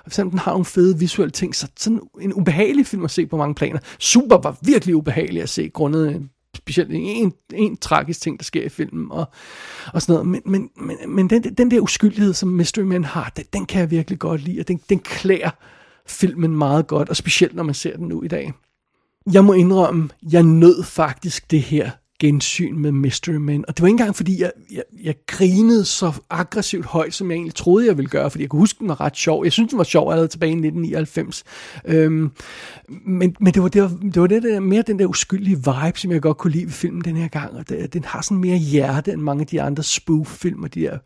selvom 0.08 0.30
den 0.30 0.38
har 0.38 0.50
nogle 0.50 0.64
fede 0.64 0.98
visuelle 0.98 1.30
ting, 1.30 1.54
så 1.54 1.68
sådan 1.76 2.00
en 2.20 2.34
ubehagelig 2.34 2.86
film 2.86 3.04
at 3.04 3.10
se 3.10 3.26
på 3.26 3.36
mange 3.36 3.54
planer. 3.54 3.78
Super 3.98 4.38
var 4.42 4.56
virkelig 4.62 4.96
ubehagelig 4.96 5.42
at 5.42 5.48
se, 5.48 5.68
grundet 5.68 6.14
en 6.14 6.30
specielt 6.54 6.90
en, 6.92 7.32
en 7.54 7.76
tragisk 7.76 8.20
ting, 8.20 8.38
der 8.38 8.44
sker 8.44 8.64
i 8.64 8.68
filmen, 8.68 9.06
og, 9.10 9.24
og 9.92 10.02
sådan 10.02 10.12
noget. 10.12 10.26
Men, 10.26 10.42
men, 10.44 10.70
men, 10.76 10.96
men 11.14 11.30
den, 11.30 11.42
den 11.42 11.70
der 11.70 11.80
uskyldighed, 11.80 12.34
som 12.34 12.48
Mystery 12.48 12.82
Man 12.82 13.04
har, 13.04 13.32
den, 13.36 13.44
den 13.52 13.66
kan 13.66 13.80
jeg 13.80 13.90
virkelig 13.90 14.18
godt 14.18 14.40
lide, 14.40 14.60
og 14.60 14.68
den, 14.68 14.80
den 14.88 14.98
klæder 14.98 15.50
filmen 16.08 16.56
meget 16.56 16.86
godt, 16.86 17.08
og 17.08 17.16
specielt 17.16 17.54
når 17.54 17.62
man 17.62 17.74
ser 17.74 17.96
den 17.96 18.08
nu 18.08 18.22
i 18.22 18.28
dag. 18.28 18.52
Jeg 19.32 19.44
må 19.44 19.52
indrømme, 19.52 20.08
jeg 20.32 20.42
nød 20.42 20.82
faktisk 20.82 21.50
det 21.50 21.62
her 21.62 21.90
gensyn 22.18 22.78
med 22.78 22.92
Mystery 22.92 23.34
Men. 23.34 23.64
Og 23.68 23.76
det 23.76 23.82
var 23.82 23.88
ikke 23.88 23.92
engang, 23.94 24.16
fordi 24.16 24.42
jeg, 24.42 24.52
jeg, 24.72 24.82
jeg 25.02 25.14
grinede 25.26 25.84
så 25.84 26.12
aggressivt 26.30 26.86
højt, 26.86 27.14
som 27.14 27.30
jeg 27.30 27.36
egentlig 27.36 27.54
troede, 27.54 27.86
jeg 27.86 27.96
ville 27.96 28.08
gøre, 28.08 28.30
fordi 28.30 28.42
jeg 28.42 28.50
kunne 28.50 28.60
huske, 28.60 28.78
den 28.78 28.88
var 28.88 29.00
ret 29.00 29.16
sjov. 29.16 29.44
Jeg 29.44 29.52
synes, 29.52 29.70
den 29.70 29.78
var 29.78 29.84
sjov 29.84 30.10
allerede 30.10 30.28
tilbage 30.28 30.50
i 30.50 30.52
1999. 30.52 31.44
Øhm, 31.84 32.30
men 32.88 33.36
men 33.40 33.54
det, 33.54 33.62
var, 33.62 33.68
det, 33.68 33.82
var, 33.82 33.88
det 33.88 34.20
var 34.20 34.26
det 34.26 34.42
der, 34.42 34.60
mere 34.60 34.82
den 34.82 34.98
der 34.98 35.06
uskyldige 35.06 35.56
vibe, 35.56 35.98
som 35.98 36.10
jeg 36.12 36.22
godt 36.22 36.36
kunne 36.36 36.52
lide 36.52 36.64
ved 36.64 36.72
filmen 36.72 37.04
den 37.04 37.16
her 37.16 37.28
gang. 37.28 37.56
Og 37.56 37.68
det, 37.68 37.92
den 37.92 38.04
har 38.04 38.22
sådan 38.22 38.38
mere 38.38 38.58
hjerte 38.58 39.12
end 39.12 39.20
mange 39.20 39.40
af 39.40 39.46
de 39.46 39.62
andre 39.62 39.82
spoof-film 39.82 40.62
og 40.62 40.74
de 40.74 40.80
der 40.80 40.98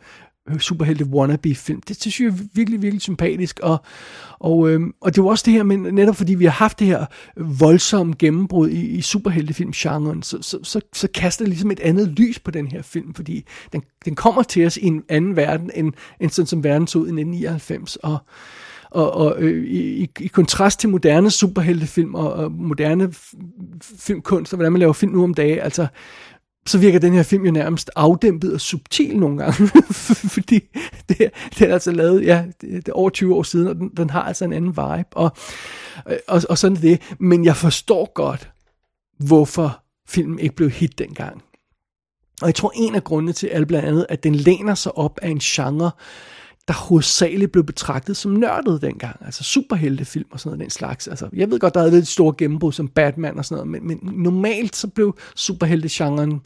superhelte 0.58 1.04
wannabe-film. 1.04 1.80
Det, 1.80 1.88
det 1.88 2.12
synes 2.12 2.20
jeg 2.20 2.26
er 2.26 2.44
virkelig, 2.54 2.82
virkelig 2.82 3.02
sympatisk. 3.02 3.60
Og, 3.62 3.84
og, 4.38 4.70
øhm, 4.70 4.94
og 5.00 5.14
det 5.14 5.24
var 5.24 5.30
også 5.30 5.42
det 5.46 5.54
her, 5.54 5.62
men 5.62 5.80
netop 5.80 6.16
fordi 6.16 6.34
vi 6.34 6.44
har 6.44 6.52
haft 6.52 6.78
det 6.78 6.86
her 6.86 7.06
voldsomme 7.36 8.14
gennembrud 8.18 8.68
i, 8.68 8.86
i 8.86 9.00
superheltefilm-genren, 9.00 10.22
så, 10.22 10.38
så, 10.42 10.58
så, 10.62 10.80
så 10.92 11.08
kaster 11.14 11.44
det 11.44 11.48
ligesom 11.48 11.70
et 11.70 11.80
andet 11.80 12.08
lys 12.08 12.38
på 12.38 12.50
den 12.50 12.66
her 12.66 12.82
film, 12.82 13.14
fordi 13.14 13.44
den, 13.72 13.82
den 14.04 14.14
kommer 14.14 14.42
til 14.42 14.66
os 14.66 14.76
i 14.76 14.86
en 14.86 15.02
anden 15.08 15.36
verden, 15.36 15.70
end, 15.74 15.92
end 16.20 16.30
sådan 16.30 16.46
som 16.46 16.64
verden 16.64 16.86
så 16.86 16.98
ud 16.98 17.06
i 17.06 17.20
1999. 17.20 17.96
Og, 17.96 18.18
og, 18.90 19.14
og 19.14 19.36
øh, 19.38 19.64
i, 19.64 20.10
i 20.20 20.26
kontrast 20.26 20.80
til 20.80 20.88
moderne 20.88 21.30
superheltefilm 21.30 22.14
og, 22.14 22.32
og 22.32 22.52
moderne 22.52 23.12
filmkunst, 23.98 24.52
og 24.52 24.56
hvordan 24.56 24.72
man 24.72 24.80
laver 24.80 24.92
film 24.92 25.12
nu 25.12 25.24
om 25.24 25.34
dagen, 25.34 25.58
altså 25.58 25.86
så 26.66 26.78
virker 26.78 26.98
den 26.98 27.12
her 27.12 27.22
film 27.22 27.44
jo 27.44 27.52
nærmest 27.52 27.90
afdæmpet 27.96 28.54
og 28.54 28.60
subtil 28.60 29.18
nogle 29.18 29.38
gange, 29.38 29.66
fordi 30.36 30.60
det, 31.08 31.30
det 31.58 31.68
er 31.68 31.72
altså 31.72 31.92
lavet, 31.92 32.26
ja, 32.26 32.44
det, 32.60 32.70
det 32.70 32.88
er 32.88 32.92
over 32.92 33.10
20 33.10 33.34
år 33.34 33.42
siden, 33.42 33.68
og 33.68 33.74
den, 33.74 33.90
den 33.96 34.10
har 34.10 34.22
altså 34.22 34.44
en 34.44 34.52
anden 34.52 34.70
vibe, 34.70 35.16
og, 35.16 35.30
og, 36.28 36.42
og 36.48 36.58
sådan 36.58 36.76
er 36.76 36.80
det. 36.80 37.00
Men 37.18 37.44
jeg 37.44 37.56
forstår 37.56 38.12
godt, 38.14 38.50
hvorfor 39.18 39.82
filmen 40.08 40.38
ikke 40.38 40.56
blev 40.56 40.70
hit 40.70 40.98
dengang. 40.98 41.42
Og 42.42 42.46
jeg 42.46 42.54
tror, 42.54 42.72
en 42.74 42.94
af 42.94 43.04
grundene 43.04 43.32
til 43.32 43.46
alt 43.46 43.68
blandt 43.68 43.88
andet, 43.88 44.06
at 44.08 44.22
den 44.22 44.34
læner 44.34 44.74
sig 44.74 44.98
op 44.98 45.18
af 45.22 45.28
en 45.28 45.38
genre, 45.38 45.90
der 46.70 46.76
hovedsageligt 46.76 47.52
blev 47.52 47.64
betragtet 47.64 48.16
som 48.16 48.32
nørdet 48.32 48.82
dengang. 48.82 49.16
Altså 49.24 49.44
superheltefilm 49.44 50.28
og 50.30 50.40
sådan 50.40 50.48
noget 50.48 50.60
den 50.60 50.70
slags. 50.70 51.08
Altså, 51.08 51.28
jeg 51.32 51.50
ved 51.50 51.58
godt, 51.58 51.74
der 51.74 51.82
er 51.82 51.90
lidt 51.90 52.08
store 52.08 52.34
gennembrud 52.38 52.72
som 52.72 52.88
Batman 52.88 53.38
og 53.38 53.44
sådan 53.44 53.66
noget, 53.66 53.82
men, 53.82 54.00
men 54.02 54.14
normalt 54.22 54.76
så 54.76 54.88
blev 54.88 55.16
superheltegenren 55.36 56.40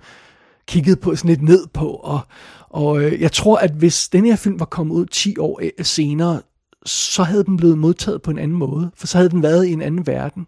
kigget 0.67 1.01
på 1.01 1.17
sådan 1.17 1.29
lidt 1.29 1.43
ned 1.43 1.67
på. 1.73 1.89
Og, 1.89 2.21
og 2.69 3.03
øh, 3.03 3.21
jeg 3.21 3.33
tror, 3.33 3.57
at 3.57 3.71
hvis 3.71 4.09
den 4.09 4.25
her 4.25 4.37
film 4.37 4.61
var 4.61 4.67
kommet 4.67 4.95
ud 4.95 5.07
10 5.07 5.39
år 5.39 5.61
øh, 5.63 5.85
senere, 5.85 6.41
så 6.87 7.23
havde 7.23 7.45
den 7.45 7.57
blevet 7.57 7.79
modtaget 7.79 8.23
på 8.23 8.31
en 8.31 8.39
anden 8.39 8.59
måde, 8.59 8.91
for 8.97 9.07
så 9.07 9.19
havde 9.19 9.31
den 9.31 9.43
været 9.43 9.67
i 9.67 9.73
en 9.73 9.83
anden 9.83 10.07
verden. 10.07 10.47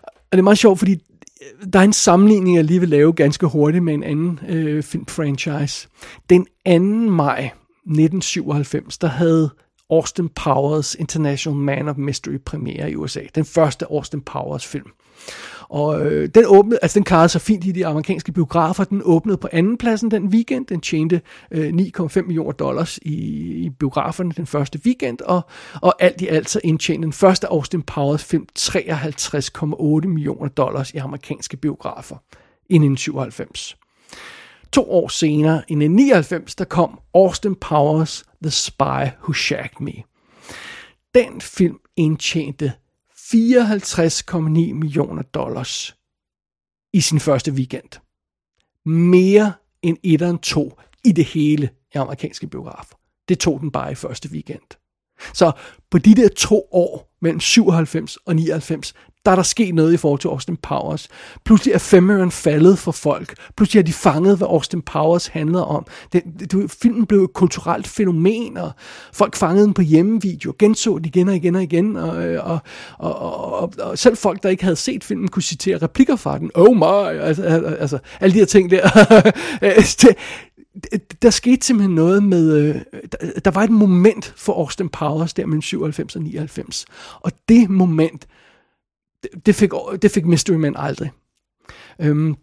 Og 0.00 0.32
det 0.32 0.38
er 0.38 0.42
meget 0.42 0.58
sjovt, 0.58 0.78
fordi 0.78 0.92
øh, 0.92 1.72
der 1.72 1.78
er 1.78 1.84
en 1.84 1.92
sammenligning, 1.92 2.56
jeg 2.56 2.64
lige 2.64 2.80
vil 2.80 2.88
lave 2.88 3.12
ganske 3.12 3.46
hurtigt 3.46 3.84
med 3.84 3.94
en 3.94 4.02
anden 4.02 4.40
øh, 4.48 4.82
film-franchise. 4.82 5.88
Den 6.30 6.46
2. 6.66 6.78
maj 7.10 7.50
1997, 7.86 8.98
der 8.98 9.08
havde 9.08 9.50
Austin 9.90 10.28
Powers 10.28 10.94
International 10.94 11.60
Man 11.60 11.88
of 11.88 11.96
Mystery 11.96 12.38
premiere 12.46 12.90
i 12.90 12.96
USA. 12.96 13.20
Den 13.34 13.44
første 13.44 13.86
Austin 13.90 14.20
Powers 14.20 14.66
film. 14.66 14.90
Og 15.68 16.06
øh, 16.06 16.28
den 16.34 16.44
åbnede, 16.46 16.78
altså 16.82 16.98
den 16.98 17.04
klarede 17.04 17.28
sig 17.28 17.40
fint 17.40 17.64
i 17.64 17.72
de 17.72 17.86
amerikanske 17.86 18.32
biografer. 18.32 18.84
Den 18.84 19.02
åbnede 19.04 19.36
på 19.36 19.48
anden 19.52 19.78
pladsen 19.78 20.10
den 20.10 20.26
weekend. 20.26 20.66
Den 20.66 20.80
tjente 20.80 21.20
øh, 21.50 21.68
9,5 21.68 22.22
millioner 22.22 22.52
dollars 22.52 22.98
i, 22.98 23.14
i 23.64 23.70
biograferne 23.70 24.32
den 24.32 24.46
første 24.46 24.80
weekend. 24.86 25.20
Og, 25.20 25.42
og 25.82 26.02
alt 26.02 26.20
i 26.20 26.26
alt 26.26 26.50
så 26.50 26.60
indtjente 26.64 27.04
den 27.04 27.12
første 27.12 27.46
Austin 27.46 27.82
Powers 27.82 28.24
film 28.24 28.46
53,8 28.58 30.08
millioner 30.08 30.48
dollars 30.48 30.90
i 30.90 30.96
amerikanske 30.96 31.56
biografer 31.56 32.16
i 32.68 32.74
1997. 32.74 33.76
To 34.74 34.90
år 34.90 35.08
senere, 35.08 35.56
i 35.56 35.74
1999, 35.74 36.54
der 36.54 36.64
kom 36.64 37.00
Austin 37.14 37.54
Powers 37.54 38.24
The 38.42 38.50
Spy 38.50 39.04
Who 39.22 39.32
Shagged 39.32 39.80
Me. 39.80 39.92
Den 41.14 41.40
film 41.40 41.80
indtjente 41.96 42.72
54,9 43.12 44.38
millioner 44.72 45.22
dollars 45.22 45.96
i 46.92 47.00
sin 47.00 47.20
første 47.20 47.52
weekend. 47.52 48.00
Mere 48.84 49.52
end 49.82 49.98
1 50.02 50.40
2 50.42 50.80
i 51.04 51.12
det 51.12 51.24
hele 51.24 51.70
i 51.94 51.98
amerikanske 51.98 52.46
biografer. 52.46 52.96
Det 53.28 53.38
tog 53.38 53.60
den 53.60 53.70
bare 53.70 53.92
i 53.92 53.94
første 53.94 54.28
weekend. 54.28 54.78
Så 55.34 55.52
på 55.90 55.98
de 55.98 56.14
der 56.14 56.28
to 56.28 56.68
år, 56.72 57.14
mellem 57.20 57.40
97 57.40 58.16
og 58.16 58.36
99, 58.36 58.94
der 59.24 59.30
er 59.30 59.36
der 59.36 59.42
sket 59.42 59.74
noget 59.74 59.92
i 59.92 59.96
forhold 59.96 60.20
til 60.20 60.28
Austin 60.28 60.56
Powers. 60.56 61.08
Pludselig 61.44 61.74
er 61.74 61.78
femmeren 61.78 62.30
faldet 62.30 62.78
for 62.78 62.92
folk. 62.92 63.34
Pludselig 63.56 63.80
har 63.80 63.84
de 63.84 63.92
fanget, 63.92 64.36
hvad 64.36 64.46
Austin 64.46 64.82
Powers 64.82 65.26
handlede 65.26 65.66
om. 65.66 65.86
Det, 66.12 66.22
det, 66.40 66.70
filmen 66.82 67.06
blev 67.06 67.24
et 67.24 67.32
kulturelt 67.32 67.86
fænomen, 67.86 68.56
og 68.56 68.70
folk 69.12 69.36
fangede 69.36 69.66
den 69.66 69.74
på 69.74 69.82
hjemmevideo, 69.82 70.54
genså 70.58 70.98
den 70.98 71.04
igen 71.04 71.28
og 71.28 71.34
igen 71.34 71.54
og 71.54 71.62
igen, 71.62 71.96
og, 71.96 72.24
øh, 72.24 72.50
og, 72.50 72.58
og, 72.98 73.18
og, 73.18 73.60
og, 73.60 73.72
og 73.78 73.98
selv 73.98 74.16
folk, 74.16 74.42
der 74.42 74.48
ikke 74.48 74.62
havde 74.64 74.76
set 74.76 75.04
filmen, 75.04 75.28
kunne 75.28 75.42
citere 75.42 75.78
replikker 75.78 76.16
fra 76.16 76.38
den. 76.38 76.50
Oh 76.54 76.76
my! 76.76 77.20
Altså, 77.20 77.42
altså 77.78 77.98
alle 78.20 78.34
de 78.34 78.38
her 78.38 78.46
ting 78.46 78.70
der. 78.70 78.88
Øh, 79.62 79.84
der 81.22 81.30
skete 81.30 81.66
simpelthen 81.66 81.94
noget 81.94 82.22
med, 82.22 82.56
øh, 82.56 82.74
der, 83.12 83.40
der 83.44 83.50
var 83.50 83.62
et 83.62 83.70
moment 83.70 84.34
for 84.36 84.52
Austin 84.52 84.88
Powers 84.88 85.34
der 85.34 85.46
mellem 85.46 85.62
97 85.62 86.16
og 86.16 86.22
99. 86.22 86.86
Og 87.20 87.32
det 87.48 87.70
moment, 87.70 88.26
det 89.46 89.54
fik, 89.54 89.70
det 90.02 90.10
fik 90.10 90.26
Mystery 90.26 90.56
Man 90.56 90.74
aldrig. 90.76 91.10
Øhm, 92.00 92.34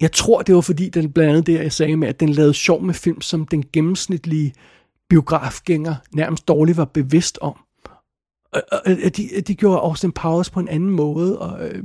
jeg 0.00 0.12
tror, 0.12 0.42
det 0.42 0.54
var 0.54 0.60
fordi, 0.60 0.88
den 0.88 1.12
blandt 1.12 1.30
andet 1.30 1.46
det, 1.46 1.54
jeg 1.54 1.72
sagde 1.72 1.96
med, 1.96 2.08
at 2.08 2.20
den 2.20 2.28
lavede 2.28 2.54
sjov 2.54 2.82
med 2.82 2.94
film, 2.94 3.20
som 3.20 3.46
den 3.46 3.64
gennemsnitlige 3.72 4.52
biografgænger 5.08 5.94
nærmest 6.12 6.48
dårligt 6.48 6.78
var 6.78 6.84
bevidst 6.84 7.38
om. 7.40 7.56
Og, 8.52 8.62
og, 8.72 8.80
og 9.04 9.16
de, 9.16 9.28
de 9.46 9.54
gjorde 9.54 9.80
Austin 9.80 10.12
Powers 10.12 10.50
på 10.50 10.60
en 10.60 10.68
anden 10.68 10.90
måde, 10.90 11.38
og 11.38 11.68
øh, 11.68 11.84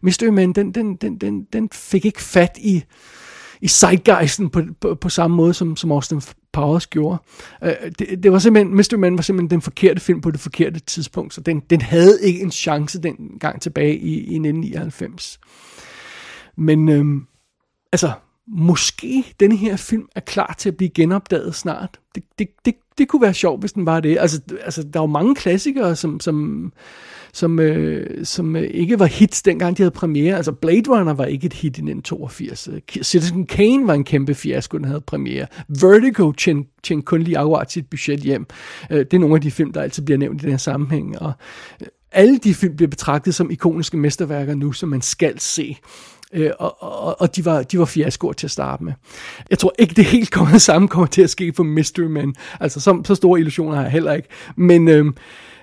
Mystery 0.00 0.28
Man, 0.28 0.52
den, 0.52 0.72
den, 0.72 0.96
den, 0.96 1.18
den, 1.18 1.44
den 1.44 1.68
fik 1.72 2.04
ikke 2.04 2.22
fat 2.22 2.58
i, 2.60 2.84
i 3.60 3.68
zeitgeisten 3.68 4.50
på, 4.50 4.62
på, 4.80 4.94
på 4.94 5.08
samme 5.08 5.36
måde, 5.36 5.54
som, 5.54 5.76
som 5.76 5.92
Austin 5.92 6.22
Powers 6.52 6.86
gjorde. 6.86 7.18
Uh, 7.62 7.68
det, 7.98 8.22
det 8.22 8.32
var 8.32 8.38
simpelthen, 8.38 8.76
Mr. 8.76 8.96
Man 8.96 9.16
var 9.16 9.22
simpelthen 9.22 9.50
den 9.50 9.62
forkerte 9.62 10.00
film 10.00 10.20
på 10.20 10.30
det 10.30 10.40
forkerte 10.40 10.80
tidspunkt, 10.80 11.34
så 11.34 11.40
den, 11.40 11.60
den 11.60 11.80
havde 11.80 12.18
ikke 12.22 12.40
en 12.40 12.50
chance 12.50 13.02
den 13.02 13.16
gang 13.40 13.60
tilbage 13.62 13.98
i, 13.98 14.14
i 14.14 14.18
1999. 14.18 15.40
Men 16.56 16.88
øhm, 16.88 17.26
altså, 17.92 18.12
måske 18.48 19.24
denne 19.40 19.56
her 19.56 19.76
film 19.76 20.08
er 20.16 20.20
klar 20.20 20.54
til 20.58 20.68
at 20.68 20.76
blive 20.76 20.90
genopdaget 20.90 21.54
snart. 21.54 22.00
Det, 22.14 22.22
det, 22.38 22.48
det, 22.64 22.74
det 23.00 23.08
kunne 23.08 23.22
være 23.22 23.34
sjovt, 23.34 23.60
hvis 23.60 23.72
den 23.72 23.86
var 23.86 24.00
det. 24.00 24.18
Altså, 24.18 24.40
altså 24.64 24.82
der 24.82 25.00
er 25.00 25.02
jo 25.02 25.06
mange 25.06 25.34
klassikere, 25.34 25.96
som, 25.96 26.20
som, 26.20 26.72
som, 27.32 27.58
øh, 27.58 28.24
som 28.24 28.56
øh, 28.56 28.62
ikke 28.62 28.98
var 28.98 29.06
hits 29.06 29.42
dengang 29.42 29.76
de 29.76 29.82
havde 29.82 29.90
premiere. 29.90 30.36
Altså 30.36 30.52
Blade 30.52 30.82
Runner 30.88 31.14
var 31.14 31.24
ikke 31.24 31.46
et 31.46 31.52
hit 31.52 31.64
i 31.64 31.82
1982. 31.82 32.68
Øh, 32.68 32.80
Citizen 33.02 33.46
Kane 33.46 33.86
var 33.86 33.94
en 33.94 34.04
kæmpe 34.04 34.34
fiasko, 34.34 34.78
den 34.78 34.86
havde 34.86 35.00
premiere. 35.00 35.46
Vertigo 35.68 36.32
tjente, 36.32 36.70
tjente 36.82 37.04
kun 37.04 37.22
lige 37.22 37.38
akkurat 37.38 37.72
sit 37.72 37.90
budget 37.90 38.20
hjem. 38.20 38.46
Øh, 38.90 38.98
det 38.98 39.14
er 39.14 39.18
nogle 39.18 39.34
af 39.34 39.40
de 39.40 39.50
film, 39.50 39.72
der 39.72 39.82
altid 39.82 40.02
bliver 40.02 40.18
nævnt 40.18 40.42
i 40.42 40.44
den 40.44 40.50
her 40.50 40.58
sammenhæng. 40.58 41.18
Og 41.18 41.32
øh, 41.80 41.86
alle 42.12 42.38
de 42.38 42.54
film 42.54 42.76
bliver 42.76 42.88
betragtet 42.88 43.34
som 43.34 43.50
ikoniske 43.50 43.96
mesterværker 43.96 44.54
nu, 44.54 44.72
som 44.72 44.88
man 44.88 45.02
skal 45.02 45.40
se. 45.40 45.76
Øh, 46.34 46.50
og, 46.58 46.82
og, 46.82 47.20
og 47.20 47.36
de 47.36 47.44
var, 47.44 47.62
de 47.62 47.78
var 47.78 47.84
fiaskoer 47.84 48.32
til 48.32 48.46
at 48.46 48.50
starte 48.50 48.84
med. 48.84 48.92
Jeg 49.50 49.58
tror 49.58 49.74
ikke, 49.78 49.94
det 49.94 50.04
helt 50.04 50.30
kommer 50.30 50.52
det 50.52 50.62
samme 50.70 50.88
kommer 50.88 51.06
til 51.06 51.22
at 51.22 51.30
ske 51.30 51.52
for 51.52 51.62
Mystery 51.62 52.02
Man. 52.02 52.34
Altså, 52.60 52.80
så, 52.80 53.02
så 53.04 53.14
store 53.14 53.40
illusioner 53.40 53.74
har 53.76 53.82
jeg 53.82 53.92
heller 53.92 54.12
ikke. 54.12 54.28
Men 54.56 54.88
øh, 54.88 55.12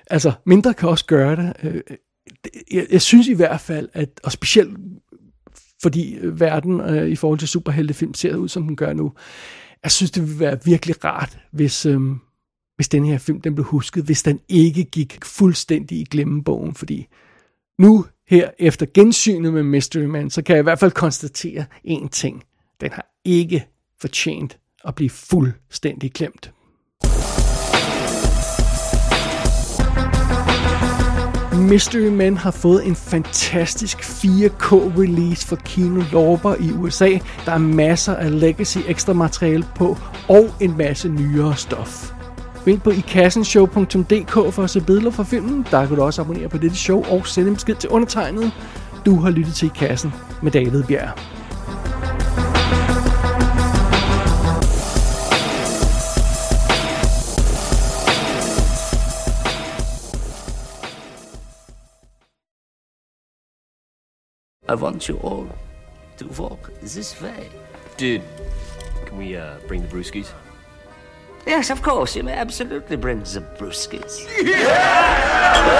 altså, 0.06 0.32
mindre 0.46 0.74
kan 0.74 0.88
også 0.88 1.04
gøre 1.04 1.36
det. 1.36 1.52
Øh, 1.62 1.80
jeg, 2.72 2.86
jeg 2.90 3.02
synes 3.02 3.28
i 3.28 3.34
hvert 3.34 3.60
fald, 3.60 3.88
at, 3.92 4.20
og 4.24 4.32
specielt 4.32 4.78
fordi 5.82 6.14
øh, 6.14 6.40
verden 6.40 6.80
øh, 6.80 7.08
i 7.08 7.16
forhold 7.16 7.38
til 7.38 7.48
superheltefilm 7.48 8.14
ser 8.14 8.36
ud, 8.36 8.48
som 8.48 8.66
den 8.66 8.76
gør 8.76 8.92
nu, 8.92 9.12
jeg 9.82 9.90
synes, 9.90 10.10
det 10.10 10.22
ville 10.22 10.40
være 10.40 10.64
virkelig 10.64 11.04
rart, 11.04 11.38
hvis, 11.52 11.86
øh, 11.86 12.00
hvis 12.76 12.88
den 12.88 13.04
her 13.04 13.18
film 13.18 13.40
den 13.40 13.54
blev 13.54 13.64
husket, 13.64 14.04
hvis 14.04 14.22
den 14.22 14.40
ikke 14.48 14.84
gik 14.84 15.24
fuldstændig 15.24 15.98
i 15.98 16.04
glemmebogen, 16.04 16.74
fordi 16.74 17.06
nu 17.78 18.06
her 18.28 18.50
efter 18.58 18.86
gensynet 18.94 19.52
med 19.52 19.62
Mystery 19.62 20.04
Man, 20.04 20.30
så 20.30 20.42
kan 20.42 20.56
jeg 20.56 20.60
i 20.60 20.62
hvert 20.62 20.78
fald 20.78 20.90
konstatere 20.90 21.64
én 21.86 22.08
ting. 22.08 22.42
Den 22.80 22.90
har 22.92 23.06
ikke 23.24 23.66
fortjent 24.00 24.58
at 24.84 24.94
blive 24.94 25.10
fuldstændig 25.10 26.12
klemt. 26.12 26.52
Mystery 31.70 32.08
Man 32.08 32.36
har 32.36 32.50
fået 32.50 32.86
en 32.86 32.96
fantastisk 32.96 33.98
4K-release 33.98 35.46
for 35.46 35.56
Kino 35.56 36.02
Lorber 36.12 36.54
i 36.54 36.72
USA. 36.72 37.10
Der 37.46 37.52
er 37.52 37.58
masser 37.58 38.14
af 38.14 38.40
legacy 38.40 38.78
ekstra 38.88 39.12
materiale 39.12 39.64
på, 39.76 39.96
og 40.28 40.46
en 40.60 40.76
masse 40.76 41.08
nyere 41.08 41.56
stof. 41.56 42.17
Gå 42.68 42.72
ind 42.72 42.80
på 42.80 42.90
ikassenshow.dk 42.90 44.54
for 44.54 44.62
at 44.62 44.70
se 44.70 44.80
billeder 44.80 45.10
fra 45.10 45.22
filmen. 45.22 45.66
Der 45.70 45.86
kan 45.86 45.96
du 45.96 46.02
også 46.02 46.22
abonnere 46.22 46.48
på 46.48 46.58
dette 46.58 46.76
show 46.76 47.04
og 47.04 47.26
sende 47.26 47.48
en 47.48 47.54
besked 47.54 47.74
til 47.74 47.90
undertegnet. 47.90 48.52
Du 49.06 49.20
har 49.20 49.30
lyttet 49.30 49.54
til 49.54 49.66
I 49.66 49.70
Kassen 49.74 50.14
med 50.42 50.52
David 50.52 50.84
Bjerg. 50.84 51.18
I 64.68 64.74
want 64.82 65.02
you 65.02 65.16
all 65.18 65.46
to 66.18 66.42
walk 66.42 66.70
this 66.82 67.22
way. 67.22 67.44
Dude, 68.00 68.22
can 69.06 69.18
we 69.18 69.36
uh, 69.36 69.68
bring 69.68 69.82
the 69.82 69.90
brewskis? 69.90 70.47
Yes, 71.46 71.70
of 71.70 71.82
course. 71.82 72.14
You 72.16 72.22
may 72.24 72.34
absolutely 72.34 72.96
bring 72.96 73.20
the 73.20 73.40
brewskis. 73.58 74.26
Yeah! 74.42 75.78